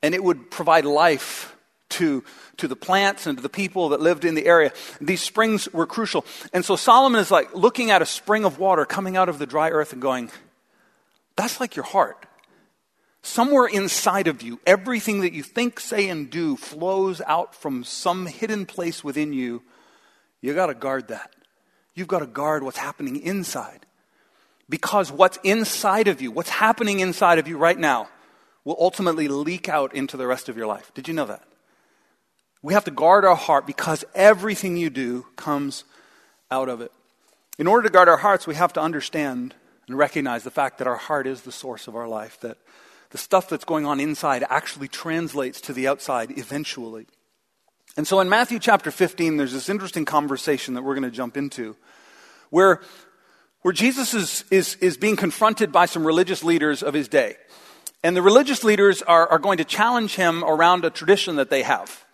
And 0.02 0.16
it 0.16 0.24
would 0.24 0.50
provide 0.50 0.86
life 0.86 1.56
to, 1.90 2.24
to 2.58 2.68
the 2.68 2.76
plants 2.76 3.28
and 3.28 3.38
to 3.38 3.42
the 3.44 3.50
people 3.50 3.90
that 3.90 4.02
lived 4.02 4.26
in 4.26 4.34
the 4.34 4.48
area. 4.48 4.72
These 5.00 5.22
springs 5.22 5.72
were 5.72 5.86
crucial. 5.86 6.26
And 6.54 6.66
so 6.66 6.76
Solomon 6.76 7.20
is 7.20 7.30
like 7.30 7.54
looking 7.54 7.92
at 7.92 8.02
a 8.02 8.06
spring 8.06 8.46
of 8.46 8.58
water 8.58 8.86
coming 8.86 9.18
out 9.18 9.30
of 9.30 9.38
the 9.38 9.46
dry 9.46 9.70
earth 9.70 9.94
and 9.94 10.02
going, 10.02 10.32
that's 11.36 11.60
like 11.60 11.76
your 11.76 11.86
heart. 11.86 12.26
Somewhere 13.22 13.68
inside 13.68 14.28
of 14.28 14.42
you, 14.42 14.60
everything 14.66 15.22
that 15.22 15.34
you 15.34 15.44
think, 15.44 15.80
say, 15.80 16.10
and 16.10 16.30
do 16.30 16.56
flows 16.56 17.22
out 17.28 17.54
from 17.54 17.84
some 17.84 18.26
hidden 18.26 18.66
place 18.66 19.04
within 19.04 19.32
you. 19.32 19.62
You 20.42 20.54
got 20.54 20.68
to 20.68 20.74
guard 20.74 21.10
that. 21.10 21.34
You've 21.94 22.08
got 22.08 22.20
to 22.20 22.28
guard 22.28 22.64
what's 22.64 22.78
happening 22.78 23.18
inside. 23.18 23.86
Because 24.70 25.12
what's 25.12 25.38
inside 25.44 26.08
of 26.08 26.22
you, 26.22 26.32
what's 26.32 26.50
happening 26.50 27.00
inside 27.00 27.40
of 27.40 27.48
you 27.48 27.58
right 27.58 27.78
now, 27.78 28.08
will 28.64 28.78
ultimately 28.80 29.28
leak 29.28 29.68
out 29.68 29.94
into 29.94 30.18
the 30.18 30.28
rest 30.28 30.50
of 30.50 30.58
your 30.58 30.68
life. 30.68 30.92
Did 30.94 31.08
you 31.08 31.14
know 31.14 31.26
that? 31.26 31.44
We 32.62 32.74
have 32.74 32.86
to 32.86 32.92
guard 32.92 33.26
our 33.26 33.36
heart 33.36 33.66
because 33.66 34.06
everything 34.14 34.78
you 34.78 34.90
do 34.90 35.26
comes 35.36 35.84
out 36.50 36.70
of 36.70 36.82
it. 36.82 36.92
In 37.58 37.68
order 37.68 37.88
to 37.88 37.94
guard 37.94 38.08
our 38.08 38.18
hearts, 38.18 38.48
we 38.48 38.56
have 38.56 38.74
to 38.74 38.82
understand 38.82 39.56
and 39.88 39.98
recognize 39.98 40.44
the 40.44 40.52
fact 40.52 40.78
that 40.78 40.88
our 40.88 40.96
heart 40.96 41.28
is 41.28 41.42
the 41.42 41.52
source 41.52 41.88
of 41.88 41.96
our 41.96 42.08
life, 42.08 42.40
that 42.42 42.58
the 43.10 43.18
stuff 43.18 43.50
that's 43.50 43.66
going 43.66 43.86
on 43.86 44.00
inside 44.00 44.46
actually 44.50 44.88
translates 44.88 45.60
to 45.62 45.74
the 45.74 45.88
outside 45.88 46.38
eventually. 46.38 47.08
And 47.98 48.08
so 48.08 48.20
in 48.20 48.30
Matthew 48.30 48.60
chapter 48.60 48.90
15, 48.90 49.38
there's 49.38 49.54
this 49.54 49.70
interesting 49.70 50.06
conversation 50.06 50.76
that 50.76 50.84
we're 50.84 50.96
going 50.96 51.10
to 51.10 51.16
jump 51.16 51.36
into 51.36 51.76
where, 52.50 52.82
where 53.62 53.74
Jesus 53.74 54.14
is, 54.14 54.46
is, 54.50 54.76
is 54.76 54.98
being 54.98 55.16
confronted 55.16 55.72
by 55.72 55.86
some 55.86 56.06
religious 56.06 56.44
leaders 56.44 56.84
of 56.84 56.94
his 56.94 57.08
day. 57.08 57.36
And 58.04 58.16
the 58.16 58.22
religious 58.22 58.64
leaders 58.64 59.02
are, 59.02 59.28
are 59.28 59.40
going 59.40 59.58
to 59.58 59.66
challenge 59.66 60.16
him 60.16 60.44
around 60.44 60.86
a 60.86 60.90
tradition 60.90 61.36
that 61.36 61.50
they 61.50 61.64
have. 61.64 62.06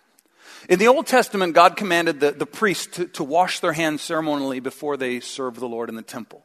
In 0.68 0.78
the 0.78 0.88
Old 0.88 1.06
Testament, 1.06 1.54
God 1.54 1.76
commanded 1.76 2.20
the, 2.20 2.32
the 2.32 2.44
priests 2.44 2.86
to, 2.96 3.06
to 3.06 3.24
wash 3.24 3.60
their 3.60 3.72
hands 3.72 4.02
ceremonially 4.02 4.60
before 4.60 4.96
they 4.96 5.20
served 5.20 5.58
the 5.60 5.68
Lord 5.68 5.88
in 5.88 5.94
the 5.94 6.02
temple. 6.02 6.44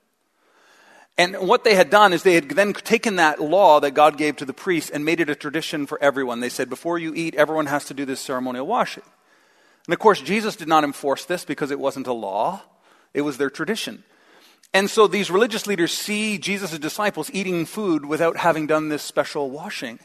And 1.18 1.36
what 1.48 1.64
they 1.64 1.76
had 1.76 1.90
done 1.90 2.14
is 2.14 2.24
they 2.24 2.36
had 2.36 2.50
then 2.50 2.74
taken 2.74 3.18
that 3.18 3.40
law 3.40 3.80
that 3.82 3.92
God 3.92 4.18
gave 4.18 4.38
to 4.38 4.46
the 4.46 4.54
priests 4.54 4.90
and 4.90 5.04
made 5.06 5.20
it 5.20 5.30
a 5.30 5.36
tradition 5.36 5.86
for 5.86 6.02
everyone. 6.02 6.40
They 6.40 6.50
said, 6.50 6.70
before 6.70 6.98
you 6.98 7.14
eat, 7.14 7.36
everyone 7.36 7.68
has 7.68 7.86
to 7.86 7.94
do 7.94 8.06
this 8.06 8.20
ceremonial 8.20 8.66
washing. 8.66 9.04
And 9.88 9.94
of 9.94 10.00
course, 10.00 10.22
Jesus 10.22 10.56
did 10.56 10.68
not 10.68 10.84
enforce 10.84 11.26
this 11.26 11.46
because 11.46 11.72
it 11.72 11.80
wasn't 11.80 12.08
a 12.08 12.14
law, 12.14 12.62
it 13.14 13.22
was 13.22 13.38
their 13.38 13.50
tradition. 13.50 14.04
And 14.74 14.90
so 14.90 15.06
these 15.06 15.30
religious 15.30 15.68
leaders 15.68 15.92
see 15.92 16.40
Jesus' 16.40 16.80
disciples 16.80 17.30
eating 17.32 17.66
food 17.66 18.06
without 18.06 18.38
having 18.38 18.66
done 18.66 18.90
this 18.90 19.04
special 19.04 19.52
washing. 19.52 20.00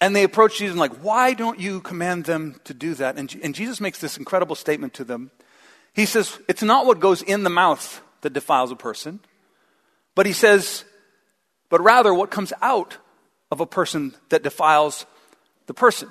And 0.00 0.14
they 0.14 0.22
approach 0.22 0.58
Jesus 0.58 0.72
and 0.72 0.80
like, 0.80 1.02
why 1.02 1.32
don't 1.34 1.58
you 1.58 1.80
command 1.80 2.24
them 2.24 2.60
to 2.64 2.74
do 2.74 2.94
that? 2.94 3.16
And, 3.16 3.34
and 3.42 3.54
Jesus 3.54 3.80
makes 3.80 3.98
this 3.98 4.16
incredible 4.16 4.54
statement 4.54 4.94
to 4.94 5.04
them. 5.04 5.32
He 5.92 6.06
says, 6.06 6.38
it's 6.48 6.62
not 6.62 6.86
what 6.86 7.00
goes 7.00 7.22
in 7.22 7.42
the 7.42 7.50
mouth 7.50 8.00
that 8.20 8.32
defiles 8.32 8.70
a 8.70 8.76
person 8.76 9.20
but 10.16 10.26
he 10.26 10.32
says, 10.32 10.84
but 11.68 11.80
rather 11.80 12.12
what 12.12 12.32
comes 12.32 12.52
out 12.60 12.96
of 13.52 13.60
a 13.60 13.66
person 13.66 14.14
that 14.30 14.42
defiles 14.42 15.06
the 15.66 15.74
person. 15.74 16.08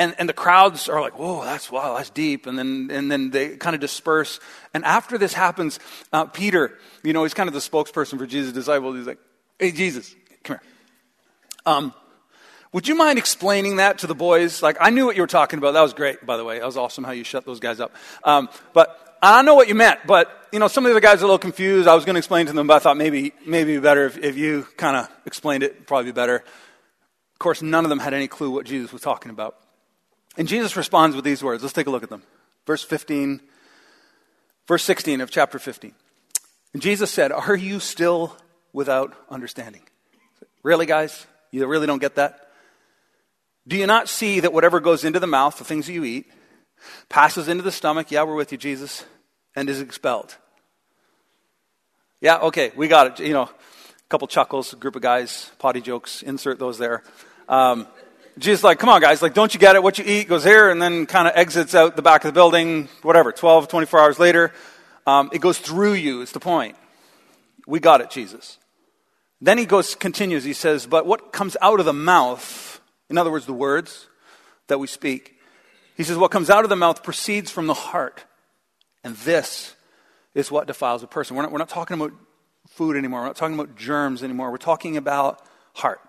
And, 0.00 0.14
and 0.18 0.26
the 0.26 0.32
crowds 0.32 0.88
are 0.88 0.98
like, 0.98 1.18
whoa, 1.18 1.44
that's 1.44 1.70
wow, 1.70 1.98
that's 1.98 2.08
deep. 2.08 2.46
And 2.46 2.58
then, 2.58 2.88
and 2.90 3.12
then 3.12 3.28
they 3.28 3.58
kind 3.58 3.74
of 3.74 3.82
disperse. 3.82 4.40
And 4.72 4.82
after 4.82 5.18
this 5.18 5.34
happens, 5.34 5.78
uh, 6.10 6.24
Peter, 6.24 6.78
you 7.04 7.12
know, 7.12 7.22
he's 7.22 7.34
kind 7.34 7.48
of 7.48 7.52
the 7.52 7.60
spokesperson 7.60 8.16
for 8.16 8.26
Jesus' 8.26 8.54
disciples. 8.54 8.96
He's 8.96 9.06
like, 9.06 9.18
hey, 9.58 9.72
Jesus, 9.72 10.16
come 10.42 10.56
here. 10.56 10.62
Um, 11.66 11.94
would 12.72 12.88
you 12.88 12.94
mind 12.94 13.18
explaining 13.18 13.76
that 13.76 13.98
to 13.98 14.06
the 14.06 14.14
boys? 14.14 14.62
Like, 14.62 14.78
I 14.80 14.88
knew 14.88 15.04
what 15.04 15.16
you 15.16 15.22
were 15.22 15.26
talking 15.26 15.58
about. 15.58 15.72
That 15.72 15.82
was 15.82 15.92
great, 15.92 16.24
by 16.24 16.38
the 16.38 16.44
way. 16.44 16.60
That 16.60 16.64
was 16.64 16.78
awesome 16.78 17.04
how 17.04 17.12
you 17.12 17.22
shut 17.22 17.44
those 17.44 17.60
guys 17.60 17.78
up. 17.78 17.94
Um, 18.24 18.48
but 18.72 19.18
I 19.20 19.42
know 19.42 19.54
what 19.54 19.68
you 19.68 19.74
meant, 19.74 20.00
but 20.06 20.34
you 20.50 20.60
know, 20.60 20.68
some 20.68 20.86
of 20.86 20.94
the 20.94 21.00
guys 21.02 21.20
are 21.20 21.24
a 21.24 21.26
little 21.26 21.38
confused. 21.38 21.86
I 21.86 21.94
was 21.94 22.06
going 22.06 22.14
to 22.14 22.20
explain 22.20 22.46
to 22.46 22.54
them, 22.54 22.66
but 22.66 22.76
I 22.76 22.78
thought 22.78 22.96
maybe 22.96 23.34
maybe 23.44 23.78
better 23.78 24.06
if, 24.06 24.16
if 24.16 24.38
you 24.38 24.66
kind 24.78 24.96
of 24.96 25.10
explained 25.26 25.62
it, 25.62 25.86
probably 25.86 26.10
be 26.10 26.14
better. 26.14 26.36
Of 26.36 27.38
course, 27.38 27.60
none 27.60 27.84
of 27.84 27.90
them 27.90 27.98
had 27.98 28.14
any 28.14 28.28
clue 28.28 28.50
what 28.50 28.64
Jesus 28.64 28.94
was 28.94 29.02
talking 29.02 29.30
about. 29.30 29.56
And 30.36 30.48
Jesus 30.48 30.76
responds 30.76 31.16
with 31.16 31.24
these 31.24 31.42
words. 31.42 31.62
Let's 31.62 31.72
take 31.72 31.86
a 31.86 31.90
look 31.90 32.02
at 32.02 32.10
them. 32.10 32.22
Verse 32.66 32.82
15, 32.84 33.40
verse 34.66 34.84
16 34.84 35.20
of 35.20 35.30
chapter 35.30 35.58
15. 35.58 35.94
And 36.72 36.82
Jesus 36.82 37.10
said, 37.10 37.32
Are 37.32 37.56
you 37.56 37.80
still 37.80 38.36
without 38.72 39.14
understanding? 39.28 39.82
Really, 40.62 40.86
guys? 40.86 41.26
You 41.50 41.66
really 41.66 41.86
don't 41.86 42.00
get 42.00 42.16
that? 42.16 42.48
Do 43.66 43.76
you 43.76 43.86
not 43.86 44.08
see 44.08 44.40
that 44.40 44.52
whatever 44.52 44.80
goes 44.80 45.04
into 45.04 45.20
the 45.20 45.26
mouth, 45.26 45.58
the 45.58 45.64
things 45.64 45.86
that 45.86 45.92
you 45.92 46.04
eat, 46.04 46.30
passes 47.08 47.48
into 47.48 47.62
the 47.62 47.72
stomach, 47.72 48.10
yeah, 48.10 48.22
we're 48.22 48.34
with 48.34 48.52
you, 48.52 48.58
Jesus, 48.58 49.04
and 49.54 49.68
is 49.68 49.80
expelled. 49.80 50.36
Yeah, 52.20 52.38
okay, 52.38 52.72
we 52.76 52.88
got 52.88 53.20
it. 53.20 53.26
You 53.26 53.32
know, 53.32 53.44
a 53.44 54.08
couple 54.08 54.28
chuckles, 54.28 54.72
a 54.72 54.76
group 54.76 54.96
of 54.96 55.02
guys, 55.02 55.50
potty 55.58 55.80
jokes, 55.80 56.22
insert 56.22 56.58
those 56.58 56.78
there. 56.78 57.02
Um, 57.48 57.86
Jesus, 58.40 58.64
like, 58.64 58.78
come 58.78 58.88
on, 58.88 59.02
guys, 59.02 59.20
like, 59.20 59.34
don't 59.34 59.52
you 59.52 59.60
get 59.60 59.76
it? 59.76 59.82
What 59.82 59.98
you 59.98 60.04
eat 60.06 60.26
goes 60.26 60.44
here 60.44 60.70
and 60.70 60.80
then 60.80 61.04
kind 61.04 61.28
of 61.28 61.34
exits 61.36 61.74
out 61.74 61.94
the 61.94 62.02
back 62.02 62.24
of 62.24 62.30
the 62.30 62.32
building, 62.32 62.88
whatever, 63.02 63.32
12, 63.32 63.68
24 63.68 64.00
hours 64.00 64.18
later. 64.18 64.52
Um, 65.06 65.28
it 65.32 65.40
goes 65.40 65.58
through 65.58 65.92
you, 65.92 66.22
is 66.22 66.32
the 66.32 66.40
point. 66.40 66.76
We 67.66 67.80
got 67.80 68.00
it, 68.00 68.10
Jesus. 68.10 68.58
Then 69.42 69.58
he 69.58 69.66
goes, 69.66 69.94
continues, 69.94 70.42
he 70.42 70.54
says, 70.54 70.86
but 70.86 71.04
what 71.04 71.32
comes 71.32 71.54
out 71.60 71.80
of 71.80 71.86
the 71.86 71.92
mouth, 71.92 72.80
in 73.10 73.18
other 73.18 73.30
words, 73.30 73.44
the 73.44 73.52
words 73.52 74.08
that 74.68 74.78
we 74.78 74.86
speak, 74.86 75.36
he 76.00 76.04
says, 76.04 76.16
What 76.16 76.30
comes 76.30 76.48
out 76.48 76.64
of 76.64 76.70
the 76.70 76.76
mouth 76.76 77.02
proceeds 77.02 77.50
from 77.50 77.66
the 77.66 77.74
heart. 77.74 78.24
And 79.04 79.14
this 79.16 79.74
is 80.34 80.50
what 80.50 80.66
defiles 80.66 81.02
a 81.02 81.06
person. 81.06 81.36
We're 81.36 81.42
not, 81.42 81.52
we're 81.52 81.58
not 81.58 81.68
talking 81.68 81.94
about 81.94 82.12
food 82.68 82.96
anymore. 82.96 83.20
We're 83.20 83.26
not 83.26 83.36
talking 83.36 83.54
about 83.54 83.76
germs 83.76 84.22
anymore. 84.22 84.50
We're 84.50 84.56
talking 84.56 84.96
about 84.96 85.42
heart. 85.74 86.00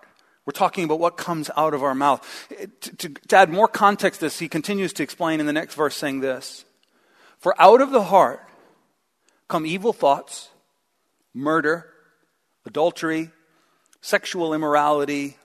We're 0.44 0.52
talking 0.52 0.84
about 0.84 0.98
what 0.98 1.16
comes 1.16 1.50
out 1.56 1.72
of 1.72 1.82
our 1.82 1.94
mouth. 1.94 2.48
To, 2.80 2.96
to, 2.96 3.08
to 3.08 3.36
add 3.36 3.50
more 3.50 3.68
context 3.68 4.20
to 4.20 4.26
this, 4.26 4.38
he 4.38 4.48
continues 4.48 4.92
to 4.94 5.02
explain 5.02 5.38
in 5.38 5.46
the 5.46 5.52
next 5.52 5.74
verse 5.74 5.96
saying 5.96 6.20
this 6.20 6.64
For 7.38 7.54
out 7.60 7.80
of 7.80 7.90
the 7.90 8.02
heart 8.04 8.46
come 9.48 9.66
evil 9.66 9.92
thoughts, 9.92 10.48
murder, 11.32 11.88
adultery, 12.66 13.30
sexual 14.00 14.52
immorality, 14.52 15.36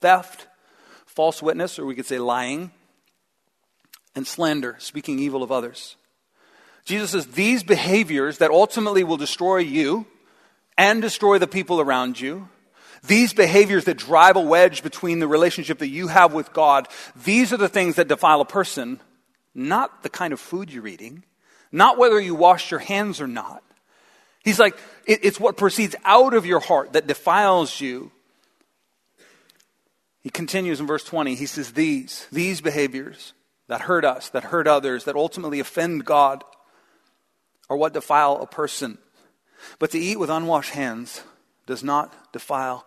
theft, 0.00 0.46
false 1.06 1.42
witness, 1.42 1.78
or 1.78 1.86
we 1.86 1.94
could 1.94 2.06
say 2.06 2.18
lying 2.18 2.70
and 4.14 4.26
slander, 4.26 4.76
speaking 4.78 5.18
evil 5.18 5.42
of 5.42 5.50
others. 5.50 5.96
Jesus 6.84 7.10
says 7.10 7.26
these 7.26 7.62
behaviors 7.64 8.38
that 8.38 8.50
ultimately 8.50 9.02
will 9.02 9.16
destroy 9.16 9.58
you 9.58 10.06
and 10.78 11.02
destroy 11.02 11.38
the 11.38 11.48
people 11.48 11.80
around 11.80 12.20
you, 12.20 12.48
these 13.06 13.32
behaviors 13.32 13.84
that 13.84 13.96
drive 13.96 14.36
a 14.36 14.40
wedge 14.40 14.82
between 14.82 15.18
the 15.18 15.28
relationship 15.28 15.78
that 15.78 15.88
you 15.88 16.08
have 16.08 16.32
with 16.32 16.52
God, 16.52 16.88
these 17.24 17.52
are 17.52 17.56
the 17.56 17.68
things 17.68 17.96
that 17.96 18.08
defile 18.08 18.40
a 18.40 18.46
person, 18.46 19.00
not 19.54 20.02
the 20.02 20.08
kind 20.08 20.32
of 20.32 20.40
food 20.40 20.72
you're 20.72 20.86
eating, 20.86 21.24
not 21.72 21.98
whether 21.98 22.20
you 22.20 22.34
wash 22.34 22.70
your 22.70 22.80
hands 22.80 23.20
or 23.20 23.26
not. 23.26 23.62
He's 24.44 24.58
like, 24.58 24.78
it's 25.06 25.40
what 25.40 25.56
proceeds 25.56 25.96
out 26.04 26.34
of 26.34 26.46
your 26.46 26.60
heart 26.60 26.92
that 26.92 27.06
defiles 27.06 27.80
you. 27.80 28.12
He 30.22 30.30
continues 30.30 30.80
in 30.80 30.86
verse 30.86 31.04
20. 31.04 31.34
He 31.34 31.46
says, 31.46 31.72
These, 31.72 32.26
these 32.30 32.60
behaviors 32.60 33.32
that 33.68 33.82
hurt 33.82 34.04
us, 34.04 34.28
that 34.30 34.44
hurt 34.44 34.68
others, 34.68 35.04
that 35.04 35.16
ultimately 35.16 35.58
offend 35.58 36.04
God, 36.04 36.44
are 37.68 37.76
what 37.76 37.92
defile 37.92 38.40
a 38.40 38.46
person. 38.46 38.98
But 39.78 39.90
to 39.92 39.98
eat 39.98 40.18
with 40.18 40.30
unwashed 40.30 40.70
hands 40.70 41.22
does 41.66 41.82
not 41.82 42.32
defile 42.32 42.86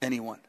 anyone. 0.00 0.40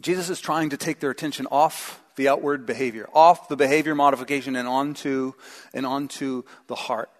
Jesus 0.00 0.28
is 0.28 0.40
trying 0.40 0.70
to 0.70 0.76
take 0.76 1.00
their 1.00 1.10
attention 1.10 1.46
off 1.50 2.00
the 2.16 2.28
outward 2.28 2.66
behavior, 2.66 3.08
off 3.14 3.48
the 3.48 3.56
behavior 3.56 3.94
modification, 3.94 4.56
and 4.56 4.68
onto, 4.68 5.32
and 5.74 5.86
onto 5.86 6.42
the 6.66 6.74
heart. 6.74 7.10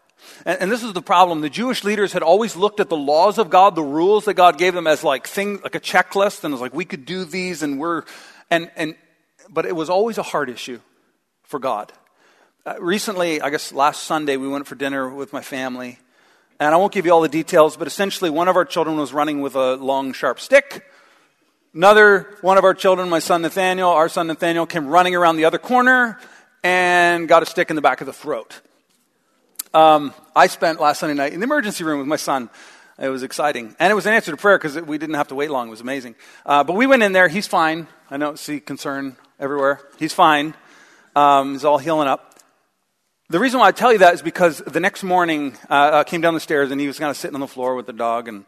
And, 0.45 0.61
and, 0.63 0.73
this 0.73 0.83
is 0.83 0.93
the 0.93 1.03
problem. 1.03 1.43
The 1.43 1.51
Jewish 1.51 1.85
leaders 1.85 2.13
had 2.13 2.23
always 2.23 2.57
looked 2.57 2.81
at 2.81 2.89
the 2.89 2.97
laws 2.97 3.39
of 3.39 3.51
God, 3.51 3.75
the 3.75 3.83
rules 3.83 4.25
that 4.25 4.35
God 4.35 4.57
gave 4.57 4.75
them, 4.75 4.87
as 4.87 5.05
like 5.05 5.27
thing, 5.27 5.61
like 5.63 5.75
a 5.75 5.81
checklist, 5.81 6.43
and 6.43 6.53
it 6.53 6.55
was 6.55 6.61
like 6.61 6.75
we 6.75 6.87
could 6.87 7.05
do 7.05 7.25
these, 7.25 7.63
and 7.63 7.79
we're, 7.79 8.05
and 8.51 8.71
and 8.77 8.97
but 9.51 9.67
it 9.67 9.77
was 9.77 9.91
always 9.91 10.17
a 10.17 10.23
heart 10.23 10.49
issue 10.49 10.81
for 11.43 11.61
God. 11.61 11.93
Uh, 12.65 12.75
recently, 12.81 13.41
I 13.41 13.51
guess 13.51 13.73
last 13.73 14.05
Sunday, 14.05 14.37
we 14.37 14.49
went 14.49 14.67
for 14.67 14.75
dinner 14.75 15.09
with 15.09 15.33
my 15.33 15.43
family. 15.43 15.99
And 16.59 16.75
I 16.75 16.79
won't 16.79 16.93
give 16.93 17.05
you 17.05 17.13
all 17.13 17.21
the 17.21 17.29
details, 17.29 17.77
but 17.77 17.87
essentially, 17.87 18.31
one 18.31 18.49
of 18.49 18.57
our 18.57 18.65
children 18.65 18.97
was 18.97 19.13
running 19.13 19.43
with 19.43 19.57
a 19.57 19.77
long, 19.77 20.15
sharp 20.15 20.41
stick. 20.41 20.87
Another 21.75 22.35
one 22.41 22.57
of 22.57 22.65
our 22.65 22.73
children, 22.73 23.11
my 23.11 23.19
son 23.19 23.43
Nathaniel, 23.43 23.91
our 23.91 24.09
son 24.09 24.27
Nathaniel, 24.27 24.65
came 24.65 24.87
running 24.87 25.15
around 25.15 25.37
the 25.37 25.45
other 25.45 25.59
corner 25.59 26.19
and 26.65 27.29
got 27.29 27.43
a 27.43 27.47
stick 27.47 27.69
in 27.69 27.77
the 27.77 27.83
back 27.83 28.01
of 28.01 28.07
the 28.07 28.13
throat. 28.15 28.63
Um, 29.75 30.15
I 30.35 30.47
spent 30.47 30.81
last 30.81 31.01
Sunday 31.01 31.15
night 31.15 31.35
in 31.35 31.41
the 31.41 31.45
emergency 31.45 31.85
room 31.85 31.99
with 31.99 32.09
my 32.09 32.17
son. 32.17 32.49
It 32.99 33.11
was 33.11 33.23
exciting. 33.23 33.77
And 33.79 33.91
it 33.91 33.95
was 33.95 34.07
an 34.07 34.15
answer 34.15 34.31
to 34.31 34.39
prayer 34.39 34.57
because 34.57 34.81
we 34.81 34.97
didn't 34.97 35.17
have 35.17 35.29
to 35.29 35.35
wait 35.35 35.51
long. 35.51 35.69
It 35.69 35.71
was 35.71 35.83
amazing. 35.83 36.15
Uh, 36.47 36.65
but 36.65 36.77
we 36.77 36.87
went 36.87 37.03
in 37.03 37.13
there. 37.13 37.29
He's 37.29 37.47
fine. 37.47 37.87
I 38.11 38.17
don't 38.17 38.39
see 38.39 38.59
concern 38.59 39.17
everywhere. 39.39 39.83
He's 39.99 40.15
fine. 40.15 40.55
Um, 41.15 41.53
he's 41.53 41.67
all 41.67 41.77
healing 41.77 42.09
up. 42.09 42.36
The 43.29 43.41
reason 43.41 43.59
why 43.59 43.67
I 43.67 43.73
tell 43.73 43.93
you 43.93 43.99
that 43.99 44.15
is 44.15 44.23
because 44.23 44.59
the 44.59 44.79
next 44.79 45.03
morning 45.03 45.57
uh, 45.69 45.91
I 45.95 46.05
came 46.05 46.21
down 46.21 46.35
the 46.35 46.41
stairs 46.41 46.71
and 46.71 46.81
he 46.81 46.87
was 46.87 46.97
kind 46.97 47.11
of 47.11 47.17
sitting 47.17 47.35
on 47.35 47.41
the 47.41 47.49
floor 47.49 47.75
with 47.75 47.87
the 47.87 47.93
dog 47.93 48.29
and 48.29 48.45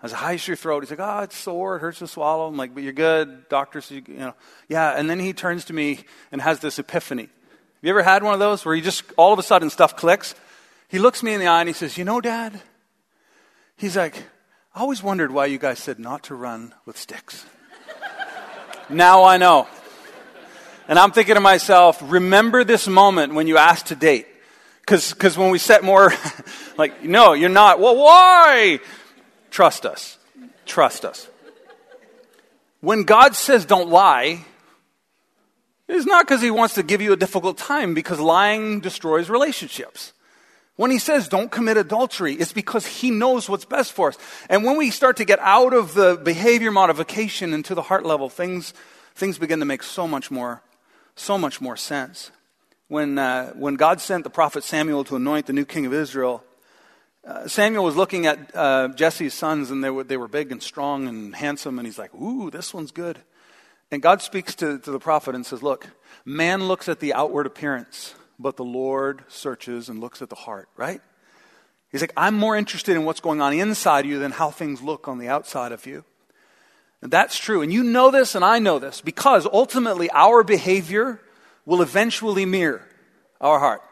I 0.00 0.06
was 0.06 0.12
like, 0.12 0.20
how's 0.20 0.46
your 0.46 0.56
throat? 0.56 0.84
He's 0.84 0.90
like, 0.90 1.00
oh, 1.00 1.22
it's 1.24 1.36
sore. 1.36 1.76
It 1.76 1.80
hurts 1.80 1.98
to 1.98 2.06
swallow. 2.06 2.46
I'm 2.46 2.56
like, 2.56 2.72
but 2.72 2.84
you're 2.84 2.92
good. 2.92 3.48
Doctor 3.48 3.80
says, 3.80 4.02
you 4.06 4.18
know. 4.18 4.34
Yeah. 4.68 4.96
And 4.96 5.10
then 5.10 5.18
he 5.18 5.32
turns 5.32 5.64
to 5.66 5.72
me 5.72 6.04
and 6.30 6.40
has 6.40 6.60
this 6.60 6.78
epiphany. 6.78 7.22
Have 7.22 7.30
you 7.82 7.90
ever 7.90 8.04
had 8.04 8.22
one 8.22 8.32
of 8.32 8.38
those 8.38 8.64
where 8.64 8.76
you 8.76 8.82
just, 8.82 9.02
all 9.16 9.32
of 9.32 9.40
a 9.40 9.42
sudden 9.42 9.70
stuff 9.70 9.96
clicks? 9.96 10.36
He 10.86 11.00
looks 11.00 11.24
me 11.24 11.34
in 11.34 11.40
the 11.40 11.48
eye 11.48 11.60
and 11.60 11.68
he 11.68 11.72
says, 11.72 11.98
you 11.98 12.04
know, 12.04 12.20
Dad, 12.20 12.60
he's 13.76 13.96
like, 13.96 14.22
I 14.72 14.80
always 14.80 15.02
wondered 15.02 15.32
why 15.32 15.46
you 15.46 15.58
guys 15.58 15.80
said 15.80 15.98
not 15.98 16.22
to 16.24 16.36
run 16.36 16.74
with 16.86 16.96
sticks. 16.96 17.44
now 18.88 19.24
I 19.24 19.36
know. 19.36 19.66
And 20.88 20.98
I'm 20.98 21.12
thinking 21.12 21.34
to 21.36 21.40
myself, 21.40 22.02
remember 22.02 22.64
this 22.64 22.88
moment 22.88 23.34
when 23.34 23.46
you 23.46 23.56
asked 23.56 23.86
to 23.86 23.96
date. 23.96 24.26
Because 24.80 25.38
when 25.38 25.50
we 25.50 25.58
set 25.58 25.84
more, 25.84 26.12
like, 26.76 27.04
no, 27.04 27.32
you're 27.34 27.48
not. 27.48 27.78
Well, 27.78 27.96
why? 27.96 28.80
Trust 29.50 29.86
us. 29.86 30.18
Trust 30.66 31.04
us. 31.04 31.28
When 32.80 33.04
God 33.04 33.36
says 33.36 33.64
don't 33.64 33.90
lie, 33.90 34.44
it's 35.88 36.06
not 36.06 36.26
because 36.26 36.42
he 36.42 36.50
wants 36.50 36.74
to 36.74 36.82
give 36.82 37.00
you 37.00 37.12
a 37.12 37.16
difficult 37.16 37.58
time, 37.58 37.94
because 37.94 38.18
lying 38.18 38.80
destroys 38.80 39.30
relationships. 39.30 40.12
When 40.76 40.90
he 40.90 40.98
says 40.98 41.28
don't 41.28 41.50
commit 41.50 41.76
adultery, 41.76 42.34
it's 42.34 42.52
because 42.52 42.86
he 42.86 43.10
knows 43.10 43.48
what's 43.48 43.64
best 43.64 43.92
for 43.92 44.08
us. 44.08 44.18
And 44.48 44.64
when 44.64 44.76
we 44.76 44.90
start 44.90 45.18
to 45.18 45.24
get 45.24 45.38
out 45.40 45.74
of 45.74 45.94
the 45.94 46.16
behavior 46.16 46.72
modification 46.72 47.52
into 47.52 47.74
the 47.74 47.82
heart 47.82 48.04
level, 48.04 48.28
things, 48.28 48.72
things 49.14 49.38
begin 49.38 49.60
to 49.60 49.64
make 49.64 49.82
so 49.82 50.08
much 50.08 50.30
more, 50.30 50.62
so 51.16 51.38
much 51.38 51.60
more 51.60 51.76
sense. 51.76 52.30
When, 52.88 53.18
uh, 53.18 53.52
when 53.52 53.76
God 53.76 54.00
sent 54.00 54.24
the 54.24 54.30
prophet 54.30 54.64
Samuel 54.64 55.04
to 55.04 55.16
anoint 55.16 55.46
the 55.46 55.52
new 55.52 55.64
king 55.64 55.86
of 55.86 55.94
Israel, 55.94 56.44
uh, 57.26 57.46
Samuel 57.46 57.84
was 57.84 57.96
looking 57.96 58.26
at 58.26 58.54
uh, 58.54 58.88
Jesse's 58.88 59.32
sons, 59.32 59.70
and 59.70 59.82
they 59.82 59.90
were, 59.90 60.04
they 60.04 60.16
were 60.16 60.28
big 60.28 60.50
and 60.50 60.62
strong 60.62 61.06
and 61.06 61.34
handsome, 61.34 61.78
and 61.78 61.86
he's 61.86 61.98
like, 61.98 62.12
Ooh, 62.14 62.50
this 62.50 62.74
one's 62.74 62.90
good. 62.90 63.18
And 63.90 64.02
God 64.02 64.22
speaks 64.22 64.54
to, 64.56 64.78
to 64.78 64.90
the 64.90 64.98
prophet 64.98 65.34
and 65.34 65.46
says, 65.46 65.62
Look, 65.62 65.88
man 66.24 66.64
looks 66.64 66.88
at 66.88 67.00
the 67.00 67.14
outward 67.14 67.46
appearance, 67.46 68.14
but 68.38 68.56
the 68.56 68.64
Lord 68.64 69.24
searches 69.28 69.88
and 69.88 70.00
looks 70.00 70.20
at 70.20 70.30
the 70.30 70.36
heart, 70.36 70.68
right? 70.76 71.00
He's 71.90 72.00
like, 72.00 72.14
I'm 72.16 72.34
more 72.34 72.56
interested 72.56 72.96
in 72.96 73.04
what's 73.04 73.20
going 73.20 73.40
on 73.40 73.52
inside 73.52 74.06
you 74.06 74.18
than 74.18 74.32
how 74.32 74.50
things 74.50 74.80
look 74.80 75.08
on 75.08 75.18
the 75.18 75.28
outside 75.28 75.72
of 75.72 75.86
you. 75.86 76.04
And 77.02 77.10
that's 77.10 77.36
true. 77.36 77.62
And 77.62 77.72
you 77.72 77.82
know 77.82 78.12
this, 78.12 78.36
and 78.36 78.44
I 78.44 78.60
know 78.60 78.78
this, 78.78 79.00
because 79.00 79.44
ultimately 79.44 80.08
our 80.12 80.44
behavior 80.44 81.20
will 81.66 81.82
eventually 81.82 82.46
mirror 82.46 82.86
our 83.40 83.58
heart. 83.58 83.82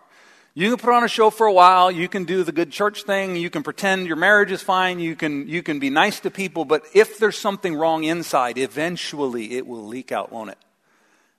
You 0.55 0.70
can 0.70 0.79
put 0.79 0.94
on 0.94 1.05
a 1.05 1.09
show 1.09 1.31
for 1.31 1.46
a 1.46 1.53
while. 1.53 1.90
You 1.90 2.09
can 2.09 2.25
do 2.25 2.44
the 2.44 2.53
good 2.53 2.70
church 2.70 3.05
thing. 3.05 3.37
You 3.37 3.51
can 3.51 3.62
pretend 3.62 4.07
your 4.07 4.16
marriage 4.16 4.53
is 4.53 4.62
fine. 4.62 5.01
You 5.01 5.16
can, 5.16 5.49
you 5.49 5.62
can 5.62 5.79
be 5.79 5.90
nice 5.90 6.20
to 6.20 6.31
people. 6.31 6.64
But 6.64 6.83
if 6.94 7.18
there's 7.18 7.38
something 7.38 7.75
wrong 7.75 8.05
inside, 8.05 8.59
eventually 8.59 9.57
it 9.57 9.66
will 9.66 9.87
leak 9.87 10.12
out, 10.12 10.33
won't 10.33 10.51
it? 10.51 10.59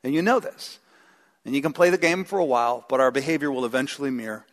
And 0.03 0.13
you 0.13 0.21
know 0.21 0.39
this. 0.39 0.79
And 1.45 1.55
you 1.55 1.61
can 1.61 1.73
play 1.73 1.89
the 1.89 1.97
game 1.97 2.23
for 2.23 2.39
a 2.39 2.45
while, 2.45 2.85
but 2.87 2.99
our 2.99 3.11
behavior 3.11 3.51
will 3.51 3.65
eventually 3.65 4.11
mirror 4.11 4.45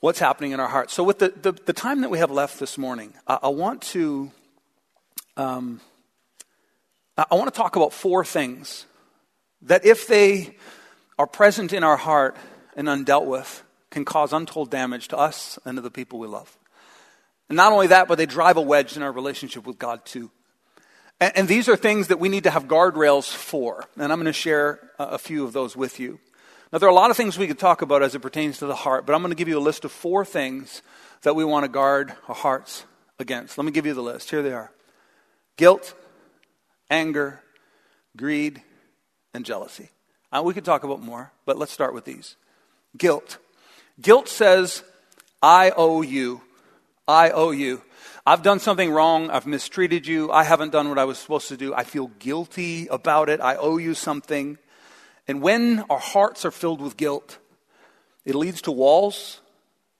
what's 0.00 0.18
happening 0.18 0.52
in 0.52 0.60
our 0.60 0.68
hearts. 0.68 0.92
So, 0.92 1.04
with 1.04 1.18
the, 1.20 1.28
the, 1.28 1.52
the 1.52 1.72
time 1.72 2.00
that 2.00 2.10
we 2.10 2.18
have 2.18 2.30
left 2.30 2.58
this 2.58 2.76
morning, 2.76 3.14
I, 3.26 3.38
I 3.44 3.48
want 3.48 3.82
to. 3.82 4.30
Um, 5.36 5.80
I 7.30 7.34
want 7.34 7.52
to 7.52 7.56
talk 7.56 7.76
about 7.76 7.92
four 7.92 8.24
things 8.24 8.86
that, 9.62 9.84
if 9.84 10.06
they 10.06 10.56
are 11.18 11.26
present 11.26 11.72
in 11.72 11.84
our 11.84 11.96
heart 11.96 12.36
and 12.76 12.88
undealt 12.88 13.26
with, 13.26 13.62
can 13.90 14.04
cause 14.04 14.32
untold 14.32 14.70
damage 14.70 15.08
to 15.08 15.18
us 15.18 15.58
and 15.64 15.76
to 15.76 15.82
the 15.82 15.90
people 15.90 16.18
we 16.18 16.28
love. 16.28 16.56
And 17.48 17.56
not 17.56 17.72
only 17.72 17.88
that, 17.88 18.06
but 18.06 18.16
they 18.16 18.26
drive 18.26 18.56
a 18.56 18.62
wedge 18.62 18.96
in 18.96 19.02
our 19.02 19.12
relationship 19.12 19.66
with 19.66 19.78
God 19.78 20.04
too. 20.06 20.30
And, 21.20 21.32
and 21.36 21.48
these 21.48 21.68
are 21.68 21.76
things 21.76 22.08
that 22.08 22.20
we 22.20 22.28
need 22.28 22.44
to 22.44 22.50
have 22.50 22.66
guardrails 22.66 23.28
for. 23.28 23.84
And 23.96 24.12
I'm 24.12 24.18
going 24.18 24.26
to 24.26 24.32
share 24.32 24.78
a, 24.98 25.04
a 25.04 25.18
few 25.18 25.44
of 25.44 25.52
those 25.52 25.76
with 25.76 25.98
you. 25.98 26.20
Now, 26.72 26.78
there 26.78 26.88
are 26.88 26.92
a 26.92 26.94
lot 26.94 27.10
of 27.10 27.16
things 27.16 27.36
we 27.36 27.48
could 27.48 27.58
talk 27.58 27.82
about 27.82 28.02
as 28.02 28.14
it 28.14 28.20
pertains 28.20 28.58
to 28.58 28.66
the 28.66 28.76
heart, 28.76 29.04
but 29.04 29.14
I'm 29.14 29.20
going 29.22 29.32
to 29.32 29.36
give 29.36 29.48
you 29.48 29.58
a 29.58 29.60
list 29.60 29.84
of 29.84 29.90
four 29.90 30.24
things 30.24 30.82
that 31.22 31.34
we 31.34 31.44
want 31.44 31.64
to 31.64 31.68
guard 31.68 32.14
our 32.28 32.34
hearts 32.34 32.84
against. 33.18 33.58
Let 33.58 33.64
me 33.64 33.72
give 33.72 33.86
you 33.86 33.94
the 33.94 34.02
list. 34.02 34.30
Here 34.30 34.42
they 34.42 34.52
are 34.52 34.70
guilt, 35.56 35.94
anger, 36.90 37.40
greed, 38.16 38.62
and 39.32 39.44
jealousy. 39.44 39.90
Uh, 40.32 40.42
we 40.44 40.54
could 40.54 40.64
talk 40.64 40.84
about 40.84 41.00
more, 41.00 41.32
but 41.46 41.56
let's 41.56 41.72
start 41.72 41.94
with 41.94 42.04
these. 42.04 42.36
Guilt. 42.96 43.38
Guilt 44.00 44.28
says, 44.28 44.82
I 45.42 45.72
owe 45.76 46.02
you. 46.02 46.42
I 47.06 47.30
owe 47.30 47.50
you. 47.50 47.82
I've 48.26 48.42
done 48.42 48.60
something 48.60 48.90
wrong. 48.90 49.30
I've 49.30 49.46
mistreated 49.46 50.06
you. 50.06 50.30
I 50.30 50.44
haven't 50.44 50.72
done 50.72 50.88
what 50.88 50.98
I 50.98 51.04
was 51.04 51.18
supposed 51.18 51.48
to 51.48 51.56
do. 51.56 51.74
I 51.74 51.84
feel 51.84 52.08
guilty 52.18 52.86
about 52.88 53.28
it. 53.28 53.40
I 53.40 53.56
owe 53.56 53.78
you 53.78 53.94
something. 53.94 54.58
And 55.26 55.40
when 55.40 55.84
our 55.88 55.98
hearts 55.98 56.44
are 56.44 56.50
filled 56.50 56.80
with 56.80 56.96
guilt, 56.96 57.38
it 58.24 58.34
leads 58.34 58.62
to 58.62 58.72
walls, 58.72 59.40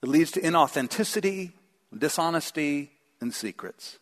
it 0.02 0.08
leads 0.08 0.32
to 0.32 0.40
inauthenticity, 0.40 1.52
dishonesty, 1.96 2.90
and 3.20 3.32
secrets. 3.32 3.99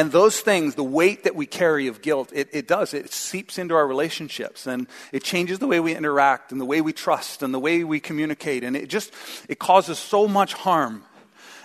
And 0.00 0.10
those 0.10 0.40
things, 0.40 0.76
the 0.76 0.82
weight 0.82 1.24
that 1.24 1.34
we 1.34 1.44
carry 1.44 1.86
of 1.86 2.00
guilt, 2.00 2.32
it, 2.34 2.48
it 2.52 2.66
does. 2.66 2.94
It 2.94 3.12
seeps 3.12 3.58
into 3.58 3.74
our 3.74 3.86
relationships 3.86 4.66
and 4.66 4.86
it 5.12 5.22
changes 5.22 5.58
the 5.58 5.66
way 5.66 5.78
we 5.78 5.94
interact 5.94 6.52
and 6.52 6.58
the 6.58 6.64
way 6.64 6.80
we 6.80 6.94
trust 6.94 7.42
and 7.42 7.52
the 7.52 7.58
way 7.58 7.84
we 7.84 8.00
communicate. 8.00 8.64
And 8.64 8.78
it 8.78 8.88
just, 8.88 9.12
it 9.46 9.58
causes 9.58 9.98
so 9.98 10.26
much 10.26 10.54
harm. 10.54 11.04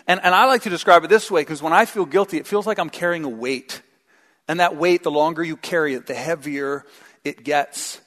And, 0.06 0.20
and 0.22 0.36
I 0.36 0.48
like 0.48 0.64
to 0.64 0.70
describe 0.70 1.06
it 1.06 1.08
this 1.10 1.32
way 1.32 1.44
because 1.44 1.62
when 1.62 1.72
I 1.72 1.86
feel 1.86 2.04
guilty, 2.04 2.36
it 2.36 2.46
feels 2.46 2.68
like 2.68 2.78
I'm 2.78 2.90
carrying 2.90 3.24
a 3.24 3.30
weight. 3.30 3.82
And 4.50 4.60
that 4.60 4.76
weight, 4.76 5.04
the 5.04 5.12
longer 5.12 5.42
you 5.42 5.56
carry 5.56 5.94
it, 5.94 6.06
the 6.06 6.14
heavier 6.14 6.84
it 7.24 7.46
gets. 7.46 8.02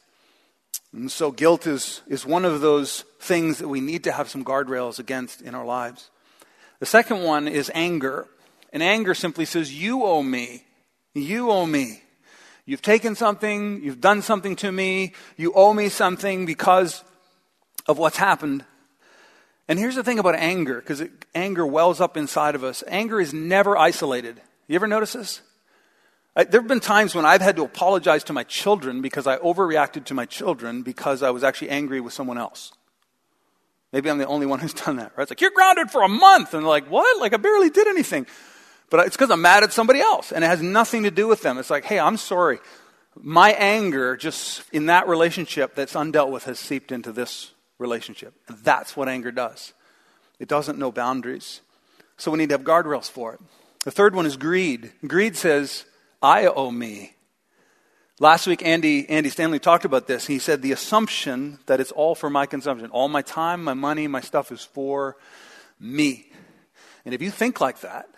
And 0.93 1.11
so 1.11 1.31
guilt 1.31 1.67
is, 1.67 2.03
is 2.07 2.27
one 2.27 2.45
of 2.45 2.61
those 2.61 3.03
things 3.19 3.61
that 3.61 3.69
we 3.69 3.81
need 3.81 4.05
to 4.05 4.13
have 4.13 4.29
some 4.29 4.45
guardrails 4.45 4.99
against 4.99 5.41
in 5.41 5.55
our 5.55 5.65
lives. 5.65 6.11
The 6.81 6.87
second 6.87 7.23
one 7.23 7.49
is 7.49 7.71
anger. 7.75 8.29
And 8.73 8.83
anger 8.83 9.15
simply 9.15 9.45
says, 9.45 9.73
You 9.73 10.05
owe 10.05 10.23
me. 10.23 10.65
You 11.15 11.51
owe 11.51 11.67
me. 11.67 12.03
You've 12.69 12.83
taken 12.83 13.15
something, 13.15 13.83
you've 13.83 14.01
done 14.01 14.21
something 14.21 14.55
to 14.57 14.71
me, 14.71 15.15
you 15.39 15.55
owe 15.55 15.73
me 15.73 15.89
something 15.89 16.45
because 16.45 17.03
of 17.87 17.97
what's 17.97 18.19
happened. 18.19 18.63
And 19.69 19.79
here's 19.79 19.95
the 19.95 20.05
thing 20.05 20.19
about 20.19 20.35
anger, 20.35 20.75
because 20.75 21.03
anger 21.35 21.67
wells 21.67 21.99
up 21.99 22.19
inside 22.19 22.55
of 22.55 22.65
us. 22.65 22.85
Anger 22.87 23.23
is 23.23 23.33
never 23.33 23.77
isolated. 23.77 24.41
You 24.67 24.75
ever 24.75 24.87
notice 24.87 25.15
this? 25.15 25.41
I, 26.37 26.45
there 26.45 26.61
have 26.61 26.69
been 26.69 26.81
times 26.81 27.15
when 27.15 27.25
I've 27.25 27.41
had 27.41 27.57
to 27.57 27.65
apologize 27.65 28.23
to 28.25 28.35
my 28.35 28.45
children 28.45 29.01
because 29.01 29.27
I 29.27 29.39
overreacted 29.39 30.05
to 30.05 30.15
my 30.15 30.27
children 30.27 30.83
because 30.83 31.23
I 31.23 31.31
was 31.31 31.43
actually 31.43 31.71
angry 31.71 32.01
with 32.01 32.13
someone 32.13 32.37
else. 32.37 32.73
Maybe 33.93 34.11
I'm 34.11 34.19
the 34.19 34.27
only 34.27 34.45
one 34.45 34.59
who's 34.59 34.75
done 34.75 34.97
that, 34.97 35.13
right? 35.17 35.23
It's 35.23 35.31
like, 35.31 35.41
you're 35.41 35.53
grounded 35.53 35.91
for 35.91 36.03
a 36.03 36.09
month. 36.09 36.53
And 36.53 36.67
like, 36.67 36.87
what? 36.89 37.19
Like, 37.19 37.33
I 37.33 37.39
barely 37.39 37.71
did 37.71 37.87
anything. 37.87 38.27
But 38.91 39.07
it's 39.07 39.17
because 39.17 39.31
I'm 39.31 39.43
mad 39.43 39.63
at 39.63 39.73
somebody 39.73 40.01
else, 40.01 40.33
and 40.33 40.43
it 40.43 40.47
has 40.47 40.63
nothing 40.63 41.03
to 41.03 41.11
do 41.11 41.29
with 41.29 41.43
them. 41.43 41.59
It's 41.59 41.71
like, 41.71 41.85
hey, 41.85 41.99
I'm 41.99 42.17
sorry. 42.17 42.59
My 43.21 43.51
anger, 43.51 44.17
just 44.17 44.63
in 44.73 44.87
that 44.87 45.09
relationship 45.09 45.75
that's 45.75 45.95
undealt 45.95 46.31
with, 46.31 46.45
has 46.45 46.59
seeped 46.59 46.93
into 46.93 47.13
this 47.13 47.53
relationship. 47.79 48.35
That's 48.49 48.97
what 48.97 49.09
anger 49.09 49.31
does. 49.31 49.73
It 50.39 50.49
doesn't 50.49 50.79
know 50.79 50.93
boundaries. 50.93 51.61
So 52.17 52.31
we 52.31 52.39
need 52.39 52.49
to 52.49 52.55
have 52.55 52.65
guardrails 52.65 53.11
for 53.11 53.35
it. 53.35 53.41
The 53.85 53.91
third 53.91 54.15
one 54.15 54.27
is 54.27 54.37
greed. 54.37 54.93
Greed 55.07 55.37
says, 55.37 55.85
I 56.23 56.47
owe 56.47 56.71
me. 56.71 57.15
Last 58.21 58.47
week, 58.49 58.65
Andy, 58.65 59.09
Andy 59.09 59.29
Stanley 59.29 59.61
talked 59.61 59.85
about 59.85 60.09
this. 60.09 60.27
He 60.27 60.41
said 60.41 60.61
the 60.61 60.73
assumption 60.73 61.61
that 61.67 61.79
it's 61.79 61.93
all 61.93 62.17
for 62.17 62.29
my 62.29 62.47
consumption. 62.47 62.91
All 62.91 63.09
my 63.09 63.23
time, 63.23 63.63
my 63.63 63.75
money, 63.75 64.09
my 64.09 64.21
stuff 64.21 64.51
is 64.51 64.65
for 64.65 65.17
me. 65.79 66.27
And 67.05 67.15
if 67.15 67.23
you 67.23 67.31
think 67.31 67.61
like 67.61 67.81
that, 67.81 68.09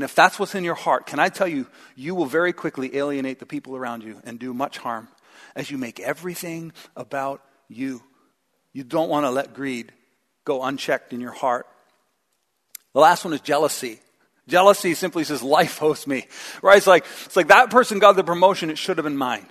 and 0.00 0.04
if 0.06 0.14
that's 0.14 0.38
what's 0.38 0.54
in 0.54 0.64
your 0.64 0.76
heart, 0.76 1.04
can 1.04 1.18
I 1.18 1.28
tell 1.28 1.46
you, 1.46 1.66
you 1.94 2.14
will 2.14 2.24
very 2.24 2.54
quickly 2.54 2.96
alienate 2.96 3.38
the 3.38 3.44
people 3.44 3.76
around 3.76 4.02
you 4.02 4.18
and 4.24 4.38
do 4.38 4.54
much 4.54 4.78
harm 4.78 5.08
as 5.54 5.70
you 5.70 5.76
make 5.76 6.00
everything 6.00 6.72
about 6.96 7.44
you. 7.68 8.02
You 8.72 8.82
don't 8.82 9.10
want 9.10 9.26
to 9.26 9.30
let 9.30 9.52
greed 9.52 9.92
go 10.46 10.62
unchecked 10.62 11.12
in 11.12 11.20
your 11.20 11.32
heart. 11.32 11.66
The 12.94 13.00
last 13.00 13.26
one 13.26 13.34
is 13.34 13.42
jealousy. 13.42 14.00
Jealousy 14.48 14.94
simply 14.94 15.22
says, 15.22 15.42
life 15.42 15.82
owes 15.82 16.06
me. 16.06 16.28
Right? 16.62 16.78
It's 16.78 16.86
like, 16.86 17.04
it's 17.26 17.36
like 17.36 17.48
that 17.48 17.68
person 17.68 17.98
got 17.98 18.16
the 18.16 18.24
promotion, 18.24 18.70
it 18.70 18.78
should 18.78 18.96
have 18.96 19.04
been 19.04 19.18
mine. 19.18 19.44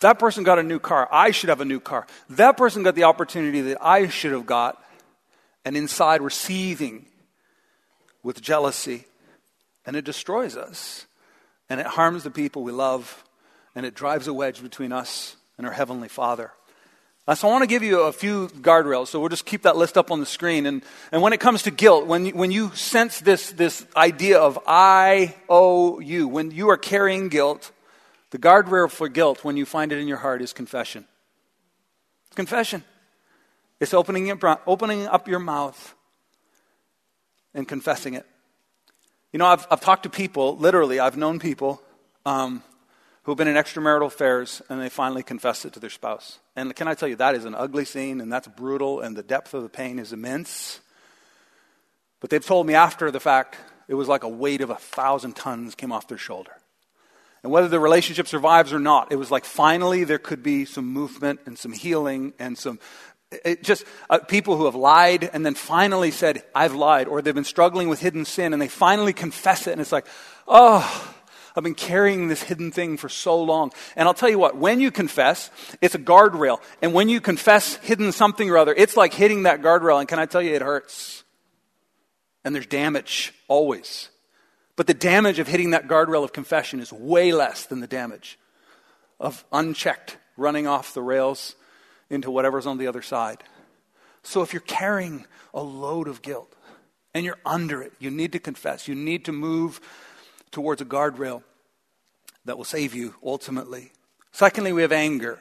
That 0.00 0.18
person 0.18 0.44
got 0.44 0.58
a 0.58 0.62
new 0.62 0.78
car, 0.78 1.06
I 1.12 1.30
should 1.30 1.50
have 1.50 1.60
a 1.60 1.66
new 1.66 1.78
car. 1.78 2.06
That 2.30 2.56
person 2.56 2.84
got 2.84 2.94
the 2.94 3.04
opportunity 3.04 3.60
that 3.60 3.84
I 3.84 4.08
should 4.08 4.32
have 4.32 4.46
got. 4.46 4.82
And 5.62 5.76
inside 5.76 6.22
we're 6.22 6.30
seething 6.30 7.04
with 8.22 8.40
jealousy. 8.40 9.04
And 9.88 9.96
it 9.96 10.04
destroys 10.04 10.54
us, 10.54 11.06
and 11.70 11.80
it 11.80 11.86
harms 11.86 12.22
the 12.22 12.30
people 12.30 12.62
we 12.62 12.72
love, 12.72 13.24
and 13.74 13.86
it 13.86 13.94
drives 13.94 14.28
a 14.28 14.34
wedge 14.34 14.62
between 14.62 14.92
us 14.92 15.34
and 15.56 15.66
our 15.66 15.72
Heavenly 15.72 16.08
Father. 16.08 16.52
Uh, 17.26 17.34
so 17.34 17.48
I 17.48 17.52
want 17.52 17.62
to 17.62 17.66
give 17.66 17.82
you 17.82 18.00
a 18.00 18.12
few 18.12 18.48
guardrails. 18.48 19.06
So 19.06 19.18
we'll 19.18 19.30
just 19.30 19.46
keep 19.46 19.62
that 19.62 19.78
list 19.78 19.96
up 19.96 20.10
on 20.10 20.20
the 20.20 20.26
screen. 20.26 20.66
And, 20.66 20.82
and 21.10 21.22
when 21.22 21.32
it 21.32 21.40
comes 21.40 21.62
to 21.62 21.70
guilt, 21.70 22.06
when 22.06 22.26
you, 22.26 22.32
when 22.32 22.50
you 22.50 22.70
sense 22.74 23.20
this, 23.20 23.50
this 23.52 23.86
idea 23.96 24.38
of 24.38 24.58
I 24.66 25.34
owe 25.48 26.00
you, 26.00 26.28
when 26.28 26.50
you 26.50 26.68
are 26.68 26.76
carrying 26.76 27.30
guilt, 27.30 27.72
the 28.28 28.38
guardrail 28.38 28.90
for 28.90 29.08
guilt, 29.08 29.42
when 29.42 29.56
you 29.56 29.64
find 29.64 29.90
it 29.90 29.98
in 29.98 30.06
your 30.06 30.18
heart, 30.18 30.42
is 30.42 30.52
confession. 30.52 31.06
Confession. 32.34 32.84
It's 33.80 33.94
opening, 33.94 34.38
opening 34.66 35.06
up 35.06 35.28
your 35.28 35.38
mouth 35.38 35.94
and 37.54 37.66
confessing 37.66 38.12
it. 38.12 38.26
You 39.30 39.38
know, 39.38 39.46
I've, 39.46 39.66
I've 39.70 39.82
talked 39.82 40.04
to 40.04 40.10
people, 40.10 40.56
literally, 40.56 41.00
I've 41.00 41.18
known 41.18 41.38
people 41.38 41.82
um, 42.24 42.62
who've 43.24 43.36
been 43.36 43.48
in 43.48 43.56
extramarital 43.56 44.06
affairs 44.06 44.62
and 44.70 44.80
they 44.80 44.88
finally 44.88 45.22
confess 45.22 45.66
it 45.66 45.74
to 45.74 45.80
their 45.80 45.90
spouse. 45.90 46.38
And 46.56 46.74
can 46.74 46.88
I 46.88 46.94
tell 46.94 47.10
you, 47.10 47.16
that 47.16 47.34
is 47.34 47.44
an 47.44 47.54
ugly 47.54 47.84
scene 47.84 48.22
and 48.22 48.32
that's 48.32 48.48
brutal 48.48 49.00
and 49.00 49.14
the 49.14 49.22
depth 49.22 49.52
of 49.52 49.62
the 49.62 49.68
pain 49.68 49.98
is 49.98 50.14
immense. 50.14 50.80
But 52.20 52.30
they've 52.30 52.44
told 52.44 52.66
me 52.66 52.72
after 52.72 53.10
the 53.10 53.20
fact, 53.20 53.58
it 53.86 53.94
was 53.94 54.08
like 54.08 54.22
a 54.22 54.28
weight 54.28 54.62
of 54.62 54.70
a 54.70 54.76
thousand 54.76 55.36
tons 55.36 55.74
came 55.74 55.92
off 55.92 56.08
their 56.08 56.16
shoulder. 56.16 56.52
And 57.42 57.52
whether 57.52 57.68
the 57.68 57.78
relationship 57.78 58.28
survives 58.28 58.72
or 58.72 58.80
not, 58.80 59.12
it 59.12 59.16
was 59.16 59.30
like 59.30 59.44
finally 59.44 60.04
there 60.04 60.18
could 60.18 60.42
be 60.42 60.64
some 60.64 60.86
movement 60.86 61.40
and 61.44 61.58
some 61.58 61.72
healing 61.72 62.32
and 62.38 62.56
some 62.56 62.80
it 63.30 63.62
just 63.62 63.84
uh, 64.08 64.18
people 64.18 64.56
who 64.56 64.64
have 64.64 64.74
lied 64.74 65.28
and 65.32 65.44
then 65.44 65.54
finally 65.54 66.10
said, 66.10 66.42
I've 66.54 66.74
lied, 66.74 67.08
or 67.08 67.20
they've 67.20 67.34
been 67.34 67.44
struggling 67.44 67.88
with 67.88 68.00
hidden 68.00 68.24
sin 68.24 68.52
and 68.52 68.62
they 68.62 68.68
finally 68.68 69.12
confess 69.12 69.66
it, 69.66 69.72
and 69.72 69.80
it's 69.80 69.92
like, 69.92 70.06
oh, 70.46 71.14
I've 71.54 71.64
been 71.64 71.74
carrying 71.74 72.28
this 72.28 72.42
hidden 72.42 72.70
thing 72.70 72.96
for 72.96 73.08
so 73.08 73.42
long. 73.42 73.72
And 73.96 74.06
I'll 74.06 74.14
tell 74.14 74.28
you 74.28 74.38
what, 74.38 74.56
when 74.56 74.80
you 74.80 74.92
confess, 74.92 75.50
it's 75.80 75.96
a 75.96 75.98
guardrail. 75.98 76.60
And 76.80 76.94
when 76.94 77.08
you 77.08 77.20
confess 77.20 77.74
hidden 77.76 78.12
something 78.12 78.48
or 78.48 78.58
other, 78.58 78.72
it's 78.72 78.96
like 78.96 79.12
hitting 79.12 79.42
that 79.42 79.60
guardrail. 79.60 79.98
And 79.98 80.08
can 80.08 80.20
I 80.20 80.26
tell 80.26 80.40
you, 80.40 80.54
it 80.54 80.62
hurts. 80.62 81.24
And 82.44 82.54
there's 82.54 82.66
damage 82.66 83.34
always. 83.48 84.08
But 84.76 84.86
the 84.86 84.94
damage 84.94 85.40
of 85.40 85.48
hitting 85.48 85.70
that 85.70 85.88
guardrail 85.88 86.22
of 86.22 86.32
confession 86.32 86.78
is 86.78 86.92
way 86.92 87.32
less 87.32 87.66
than 87.66 87.80
the 87.80 87.88
damage 87.88 88.38
of 89.18 89.44
unchecked 89.50 90.16
running 90.36 90.68
off 90.68 90.94
the 90.94 91.02
rails 91.02 91.56
into 92.10 92.30
whatever's 92.30 92.66
on 92.66 92.78
the 92.78 92.86
other 92.86 93.02
side. 93.02 93.42
So 94.22 94.42
if 94.42 94.52
you're 94.52 94.60
carrying 94.60 95.26
a 95.54 95.62
load 95.62 96.08
of 96.08 96.22
guilt 96.22 96.54
and 97.14 97.24
you're 97.24 97.38
under 97.44 97.82
it, 97.82 97.92
you 97.98 98.10
need 98.10 98.32
to 98.32 98.38
confess. 98.38 98.88
You 98.88 98.94
need 98.94 99.24
to 99.26 99.32
move 99.32 99.80
towards 100.50 100.80
a 100.80 100.84
guardrail 100.84 101.42
that 102.44 102.56
will 102.56 102.64
save 102.64 102.94
you 102.94 103.14
ultimately. 103.24 103.92
Secondly, 104.32 104.72
we 104.72 104.82
have 104.82 104.92
anger. 104.92 105.38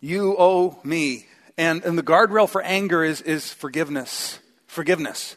You 0.00 0.36
owe 0.38 0.78
me. 0.84 1.26
And, 1.58 1.82
and 1.84 1.96
the 1.96 2.02
guardrail 2.02 2.48
for 2.48 2.60
anger 2.62 3.02
is, 3.02 3.22
is 3.22 3.52
forgiveness. 3.52 4.38
Forgiveness. 4.66 5.36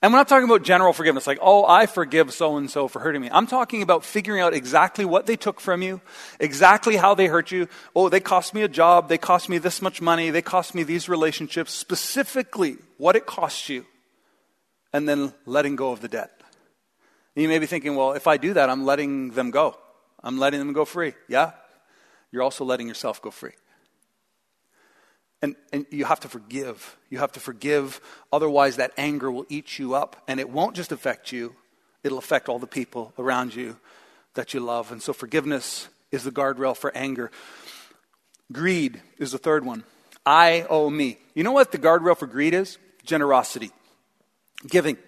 And 0.00 0.12
we're 0.12 0.18
not 0.20 0.28
talking 0.28 0.48
about 0.48 0.62
general 0.62 0.92
forgiveness, 0.92 1.26
like, 1.26 1.40
oh, 1.42 1.66
I 1.66 1.86
forgive 1.86 2.32
so 2.32 2.56
and 2.56 2.70
so 2.70 2.86
for 2.86 3.00
hurting 3.00 3.20
me. 3.20 3.30
I'm 3.32 3.48
talking 3.48 3.82
about 3.82 4.04
figuring 4.04 4.40
out 4.40 4.54
exactly 4.54 5.04
what 5.04 5.26
they 5.26 5.34
took 5.34 5.60
from 5.60 5.82
you, 5.82 6.00
exactly 6.38 6.94
how 6.94 7.16
they 7.16 7.26
hurt 7.26 7.50
you. 7.50 7.66
Oh, 7.96 8.08
they 8.08 8.20
cost 8.20 8.54
me 8.54 8.62
a 8.62 8.68
job, 8.68 9.08
they 9.08 9.18
cost 9.18 9.48
me 9.48 9.58
this 9.58 9.82
much 9.82 10.00
money, 10.00 10.30
they 10.30 10.42
cost 10.42 10.72
me 10.72 10.84
these 10.84 11.08
relationships, 11.08 11.72
specifically 11.72 12.76
what 12.96 13.16
it 13.16 13.26
cost 13.26 13.68
you, 13.68 13.86
and 14.92 15.08
then 15.08 15.34
letting 15.46 15.74
go 15.74 15.90
of 15.90 16.00
the 16.00 16.08
debt. 16.08 16.30
And 17.34 17.42
you 17.42 17.48
may 17.48 17.58
be 17.58 17.66
thinking, 17.66 17.96
well, 17.96 18.12
if 18.12 18.28
I 18.28 18.36
do 18.36 18.54
that, 18.54 18.70
I'm 18.70 18.84
letting 18.84 19.32
them 19.32 19.50
go. 19.50 19.76
I'm 20.22 20.38
letting 20.38 20.60
them 20.60 20.72
go 20.72 20.84
free. 20.84 21.14
Yeah? 21.26 21.52
You're 22.30 22.44
also 22.44 22.64
letting 22.64 22.86
yourself 22.86 23.20
go 23.20 23.32
free. 23.32 23.52
And, 25.40 25.54
and 25.72 25.86
you 25.90 26.04
have 26.04 26.20
to 26.20 26.28
forgive. 26.28 26.96
You 27.10 27.18
have 27.18 27.32
to 27.32 27.40
forgive, 27.40 28.00
otherwise, 28.32 28.76
that 28.76 28.92
anger 28.96 29.30
will 29.30 29.46
eat 29.48 29.78
you 29.78 29.94
up. 29.94 30.16
And 30.26 30.40
it 30.40 30.50
won't 30.50 30.74
just 30.74 30.92
affect 30.92 31.32
you, 31.32 31.54
it'll 32.02 32.18
affect 32.18 32.48
all 32.48 32.58
the 32.58 32.66
people 32.66 33.12
around 33.18 33.54
you 33.54 33.76
that 34.34 34.52
you 34.54 34.60
love. 34.60 34.90
And 34.90 35.02
so, 35.02 35.12
forgiveness 35.12 35.88
is 36.10 36.24
the 36.24 36.32
guardrail 36.32 36.76
for 36.76 36.96
anger. 36.96 37.30
Greed 38.52 39.00
is 39.18 39.32
the 39.32 39.38
third 39.38 39.64
one. 39.64 39.84
I 40.24 40.66
owe 40.68 40.90
me. 40.90 41.18
You 41.34 41.44
know 41.44 41.52
what 41.52 41.72
the 41.72 41.78
guardrail 41.78 42.16
for 42.16 42.26
greed 42.26 42.54
is? 42.54 42.78
Generosity, 43.04 43.70
giving. 44.66 44.98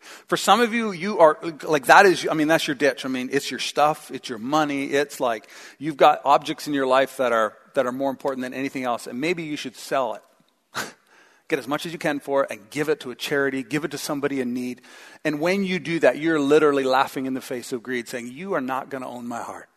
For 0.00 0.36
some 0.36 0.60
of 0.60 0.72
you, 0.72 0.92
you 0.92 1.18
are 1.18 1.38
like 1.62 1.86
that 1.86 2.06
is, 2.06 2.26
I 2.30 2.34
mean, 2.34 2.48
that's 2.48 2.66
your 2.66 2.74
ditch. 2.74 3.04
I 3.04 3.08
mean, 3.08 3.28
it's 3.32 3.50
your 3.50 3.60
stuff, 3.60 4.10
it's 4.10 4.28
your 4.28 4.38
money, 4.38 4.86
it's 4.86 5.20
like 5.20 5.48
you've 5.78 5.96
got 5.96 6.22
objects 6.24 6.66
in 6.66 6.74
your 6.74 6.86
life 6.86 7.18
that 7.18 7.32
are, 7.32 7.54
that 7.74 7.86
are 7.86 7.92
more 7.92 8.10
important 8.10 8.42
than 8.42 8.54
anything 8.54 8.84
else, 8.84 9.06
and 9.06 9.20
maybe 9.20 9.42
you 9.42 9.56
should 9.56 9.76
sell 9.76 10.14
it. 10.14 10.22
Get 11.48 11.58
as 11.58 11.66
much 11.66 11.86
as 11.86 11.92
you 11.92 11.98
can 11.98 12.20
for 12.20 12.44
it 12.44 12.50
and 12.52 12.70
give 12.70 12.88
it 12.88 13.00
to 13.00 13.10
a 13.10 13.16
charity, 13.16 13.64
give 13.64 13.84
it 13.84 13.90
to 13.90 13.98
somebody 13.98 14.40
in 14.40 14.54
need. 14.54 14.82
And 15.24 15.40
when 15.40 15.64
you 15.64 15.80
do 15.80 15.98
that, 15.98 16.16
you're 16.18 16.38
literally 16.38 16.84
laughing 16.84 17.26
in 17.26 17.34
the 17.34 17.40
face 17.40 17.72
of 17.72 17.82
greed, 17.82 18.06
saying, 18.08 18.28
You 18.28 18.54
are 18.54 18.60
not 18.60 18.88
going 18.88 19.02
to 19.02 19.08
own 19.08 19.26
my 19.26 19.42
heart. 19.42 19.68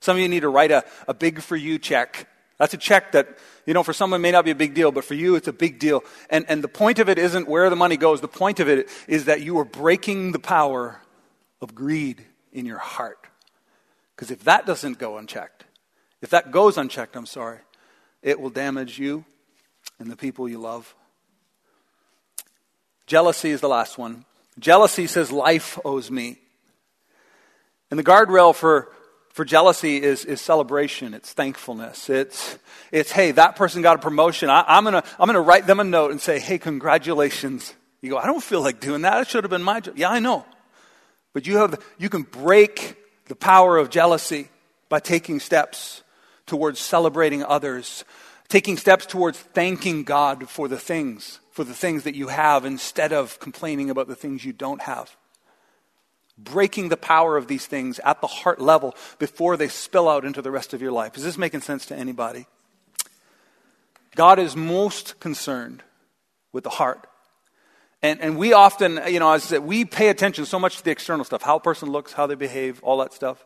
Some 0.00 0.16
of 0.16 0.22
you 0.22 0.28
need 0.30 0.40
to 0.40 0.48
write 0.48 0.70
a, 0.70 0.82
a 1.06 1.12
big 1.12 1.42
for 1.42 1.54
you 1.54 1.78
check 1.78 2.26
that's 2.60 2.74
a 2.74 2.76
check 2.76 3.12
that, 3.12 3.38
you 3.64 3.72
know, 3.72 3.82
for 3.82 3.94
someone 3.94 4.20
may 4.20 4.30
not 4.30 4.44
be 4.44 4.50
a 4.50 4.54
big 4.54 4.74
deal, 4.74 4.92
but 4.92 5.02
for 5.02 5.14
you 5.14 5.34
it's 5.34 5.48
a 5.48 5.52
big 5.52 5.78
deal. 5.78 6.04
And, 6.28 6.44
and 6.46 6.62
the 6.62 6.68
point 6.68 6.98
of 6.98 7.08
it 7.08 7.18
isn't 7.18 7.48
where 7.48 7.70
the 7.70 7.74
money 7.74 7.96
goes. 7.96 8.20
The 8.20 8.28
point 8.28 8.60
of 8.60 8.68
it 8.68 8.90
is 9.08 9.24
that 9.24 9.40
you 9.40 9.58
are 9.60 9.64
breaking 9.64 10.32
the 10.32 10.38
power 10.38 11.00
of 11.62 11.74
greed 11.74 12.22
in 12.52 12.66
your 12.66 12.76
heart. 12.76 13.26
Because 14.14 14.30
if 14.30 14.44
that 14.44 14.66
doesn't 14.66 14.98
go 14.98 15.16
unchecked, 15.16 15.64
if 16.22 16.30
that 16.30 16.50
goes 16.50 16.76
unchecked, 16.76 17.16
I'm 17.16 17.26
sorry, 17.26 17.58
it 18.22 18.40
will 18.40 18.50
damage 18.50 18.98
you 18.98 19.24
and 19.98 20.10
the 20.10 20.16
people 20.16 20.48
you 20.48 20.58
love. 20.58 20.94
Jealousy 23.06 23.50
is 23.50 23.60
the 23.60 23.68
last 23.68 23.98
one. 23.98 24.24
Jealousy 24.58 25.06
says, 25.06 25.32
Life 25.32 25.78
owes 25.84 26.10
me. 26.10 26.38
And 27.90 27.98
the 27.98 28.04
guardrail 28.04 28.54
for 28.54 28.92
for 29.30 29.44
jealousy 29.44 30.02
is, 30.02 30.24
is 30.24 30.40
celebration, 30.40 31.14
it's 31.14 31.32
thankfulness. 31.32 32.10
It's, 32.10 32.58
it's 32.90 33.12
hey, 33.12 33.30
that 33.32 33.56
person 33.56 33.80
got 33.80 33.96
a 33.96 33.98
promotion. 34.00 34.50
I, 34.50 34.76
am 34.76 34.84
going 34.84 34.94
to 34.94 35.04
I'm 35.18 35.26
gonna 35.26 35.40
write 35.40 35.66
them 35.66 35.80
a 35.80 35.84
note 35.84 36.10
and 36.10 36.20
say, 36.20 36.40
hey, 36.40 36.58
congratulations. 36.58 37.72
You 38.02 38.10
go, 38.10 38.18
I 38.18 38.26
don't 38.26 38.42
feel 38.42 38.60
like 38.60 38.80
doing 38.80 39.02
that. 39.02 39.20
It 39.22 39.28
should 39.28 39.44
have 39.44 39.50
been 39.50 39.62
my 39.62 39.80
job. 39.80 39.96
Yeah, 39.96 40.10
I 40.10 40.18
know. 40.18 40.44
But 41.32 41.46
you, 41.46 41.58
have, 41.58 41.80
you 41.96 42.08
can 42.08 42.22
break 42.22 42.96
the 43.28 43.36
power 43.36 43.78
of 43.78 43.88
jealousy 43.88 44.48
by 44.88 44.98
taking 44.98 45.38
steps 45.38 46.02
towards 46.50 46.78
celebrating 46.78 47.42
others, 47.42 48.04
taking 48.48 48.76
steps 48.76 49.06
towards 49.06 49.38
thanking 49.38 50.04
God 50.04 50.50
for 50.50 50.68
the 50.68 50.78
things, 50.78 51.40
for 51.50 51.64
the 51.64 51.72
things 51.72 52.04
that 52.04 52.14
you 52.14 52.28
have 52.28 52.66
instead 52.66 53.12
of 53.12 53.40
complaining 53.40 53.88
about 53.88 54.08
the 54.08 54.14
things 54.14 54.44
you 54.44 54.52
don't 54.52 54.82
have 54.82 55.16
breaking 56.44 56.88
the 56.88 56.96
power 56.96 57.36
of 57.36 57.46
these 57.46 57.66
things 57.66 57.98
at 58.00 58.20
the 58.20 58.26
heart 58.26 58.60
level 58.60 58.94
before 59.18 59.56
they 59.56 59.68
spill 59.68 60.08
out 60.08 60.24
into 60.24 60.42
the 60.42 60.50
rest 60.50 60.72
of 60.72 60.82
your 60.82 60.92
life. 60.92 61.16
Is 61.16 61.24
this 61.24 61.38
making 61.38 61.60
sense 61.60 61.86
to 61.86 61.96
anybody? 61.96 62.46
God 64.16 64.38
is 64.38 64.56
most 64.56 65.20
concerned 65.20 65.82
with 66.52 66.64
the 66.64 66.70
heart. 66.70 67.06
And, 68.02 68.20
and 68.20 68.38
we 68.38 68.52
often, 68.54 69.00
you 69.08 69.20
know, 69.20 69.30
as 69.32 69.44
I 69.44 69.48
said, 69.48 69.62
we 69.62 69.84
pay 69.84 70.08
attention 70.08 70.46
so 70.46 70.58
much 70.58 70.78
to 70.78 70.84
the 70.84 70.90
external 70.90 71.24
stuff 71.24 71.42
how 71.42 71.56
a 71.56 71.60
person 71.60 71.90
looks, 71.90 72.12
how 72.12 72.26
they 72.26 72.34
behave, 72.34 72.82
all 72.82 72.98
that 72.98 73.12
stuff. 73.12 73.44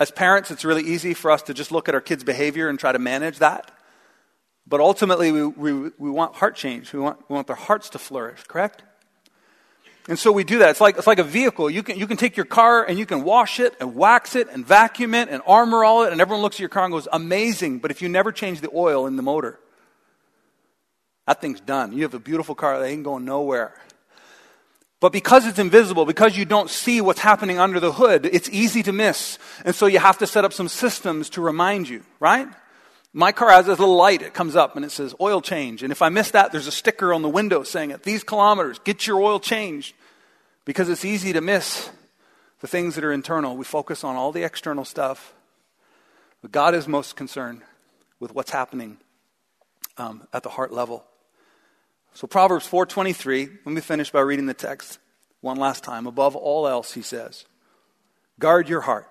As 0.00 0.10
parents, 0.10 0.50
it's 0.50 0.64
really 0.64 0.82
easy 0.82 1.12
for 1.12 1.30
us 1.30 1.42
to 1.42 1.54
just 1.54 1.70
look 1.70 1.86
at 1.86 1.94
our 1.94 2.00
kids' 2.00 2.24
behavior 2.24 2.70
and 2.70 2.78
try 2.78 2.90
to 2.90 2.98
manage 2.98 3.38
that. 3.38 3.70
But 4.66 4.80
ultimately, 4.80 5.30
we, 5.30 5.46
we, 5.46 5.90
we 5.98 6.10
want 6.10 6.34
heart 6.36 6.56
change. 6.56 6.92
We 6.92 7.00
want, 7.00 7.20
we 7.28 7.34
want 7.34 7.46
their 7.46 7.56
hearts 7.56 7.90
to 7.90 7.98
flourish, 7.98 8.42
correct? 8.44 8.82
And 10.08 10.18
so 10.18 10.32
we 10.32 10.42
do 10.42 10.60
that. 10.60 10.70
It's 10.70 10.80
like, 10.80 10.96
it's 10.96 11.06
like 11.06 11.18
a 11.18 11.24
vehicle. 11.24 11.68
You 11.68 11.82
can, 11.82 11.98
you 11.98 12.06
can 12.06 12.16
take 12.16 12.36
your 12.36 12.46
car 12.46 12.82
and 12.82 12.98
you 12.98 13.04
can 13.04 13.24
wash 13.24 13.60
it 13.60 13.74
and 13.78 13.94
wax 13.94 14.36
it 14.36 14.48
and 14.48 14.66
vacuum 14.66 15.14
it 15.14 15.28
and 15.28 15.42
armor 15.46 15.84
all 15.84 16.04
it, 16.04 16.12
and 16.12 16.20
everyone 16.20 16.42
looks 16.42 16.56
at 16.56 16.60
your 16.60 16.70
car 16.70 16.84
and 16.84 16.92
goes, 16.92 17.06
amazing. 17.12 17.80
But 17.80 17.90
if 17.90 18.00
you 18.00 18.08
never 18.08 18.32
change 18.32 18.62
the 18.62 18.70
oil 18.74 19.06
in 19.06 19.16
the 19.16 19.22
motor, 19.22 19.60
that 21.26 21.42
thing's 21.42 21.60
done. 21.60 21.92
You 21.92 22.04
have 22.04 22.14
a 22.14 22.18
beautiful 22.18 22.54
car 22.54 22.78
that 22.80 22.86
ain't 22.86 23.04
going 23.04 23.26
nowhere. 23.26 23.74
But 25.00 25.12
because 25.12 25.46
it's 25.46 25.58
invisible, 25.58 26.04
because 26.04 26.36
you 26.36 26.44
don't 26.44 26.68
see 26.68 27.00
what's 27.00 27.20
happening 27.20 27.58
under 27.58 27.80
the 27.80 27.92
hood, 27.92 28.26
it's 28.26 28.50
easy 28.50 28.82
to 28.82 28.92
miss. 28.92 29.38
And 29.64 29.74
so 29.74 29.86
you 29.86 29.98
have 29.98 30.18
to 30.18 30.26
set 30.26 30.44
up 30.44 30.52
some 30.52 30.68
systems 30.68 31.30
to 31.30 31.40
remind 31.40 31.88
you, 31.88 32.04
right? 32.20 32.46
My 33.14 33.32
car 33.32 33.50
has 33.50 33.64
this 33.64 33.78
little 33.78 33.96
light. 33.96 34.20
It 34.20 34.34
comes 34.34 34.56
up 34.56 34.76
and 34.76 34.84
it 34.84 34.90
says 34.90 35.14
oil 35.18 35.40
change. 35.40 35.82
And 35.82 35.90
if 35.90 36.02
I 36.02 36.10
miss 36.10 36.32
that, 36.32 36.52
there's 36.52 36.66
a 36.66 36.72
sticker 36.72 37.14
on 37.14 37.22
the 37.22 37.30
window 37.30 37.62
saying, 37.62 37.92
at 37.92 38.02
these 38.02 38.22
kilometers, 38.22 38.78
get 38.80 39.06
your 39.06 39.20
oil 39.20 39.40
changed. 39.40 39.94
Because 40.66 40.90
it's 40.90 41.06
easy 41.06 41.32
to 41.32 41.40
miss 41.40 41.88
the 42.60 42.68
things 42.68 42.94
that 42.94 43.02
are 43.02 43.12
internal. 43.12 43.56
We 43.56 43.64
focus 43.64 44.04
on 44.04 44.16
all 44.16 44.32
the 44.32 44.44
external 44.44 44.84
stuff. 44.84 45.32
But 46.42 46.52
God 46.52 46.74
is 46.74 46.86
most 46.86 47.16
concerned 47.16 47.62
with 48.20 48.34
what's 48.34 48.50
happening 48.50 48.98
um, 49.96 50.28
at 50.32 50.42
the 50.42 50.50
heart 50.50 50.72
level. 50.72 51.04
So 52.14 52.26
Proverbs 52.26 52.66
4:23, 52.66 53.58
let 53.64 53.72
me 53.72 53.80
finish 53.80 54.10
by 54.10 54.20
reading 54.20 54.46
the 54.46 54.54
text. 54.54 54.98
One 55.40 55.56
last 55.56 55.84
time. 55.84 56.06
Above 56.06 56.36
all 56.36 56.68
else, 56.68 56.92
he 56.92 57.02
says, 57.02 57.46
guard 58.38 58.68
your 58.68 58.82
heart, 58.82 59.08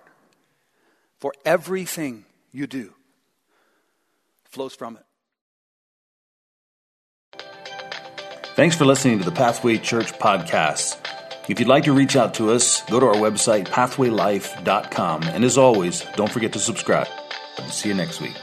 for 1.18 1.34
everything 1.44 2.26
you 2.52 2.68
do 2.68 2.94
flows 4.44 4.76
from 4.76 4.98
it. 4.98 5.06
Thanks 8.56 8.76
for 8.76 8.86
listening 8.86 9.20
to 9.20 9.26
the 9.26 9.32
Pathway 9.32 9.78
Church 9.78 10.12
podcast. 10.14 10.98
If 11.48 11.60
you'd 11.60 11.70
like 11.70 11.86
to 11.86 11.94
reach 11.94 12.16
out 12.16 12.34
to 12.36 12.52
us, 12.52 12.82
go 12.84 13.00
to 13.00 13.08
our 13.08 13.16
website, 13.16 13.68
pathwaylife.com. 13.68 15.24
And 15.24 15.44
as 15.44 15.58
always, 15.58 16.06
don't 16.16 16.32
forget 16.32 16.54
to 16.54 16.60
subscribe. 16.60 17.08
See 17.70 17.90
you 17.90 17.96
next 17.96 18.22
week. 18.22 18.36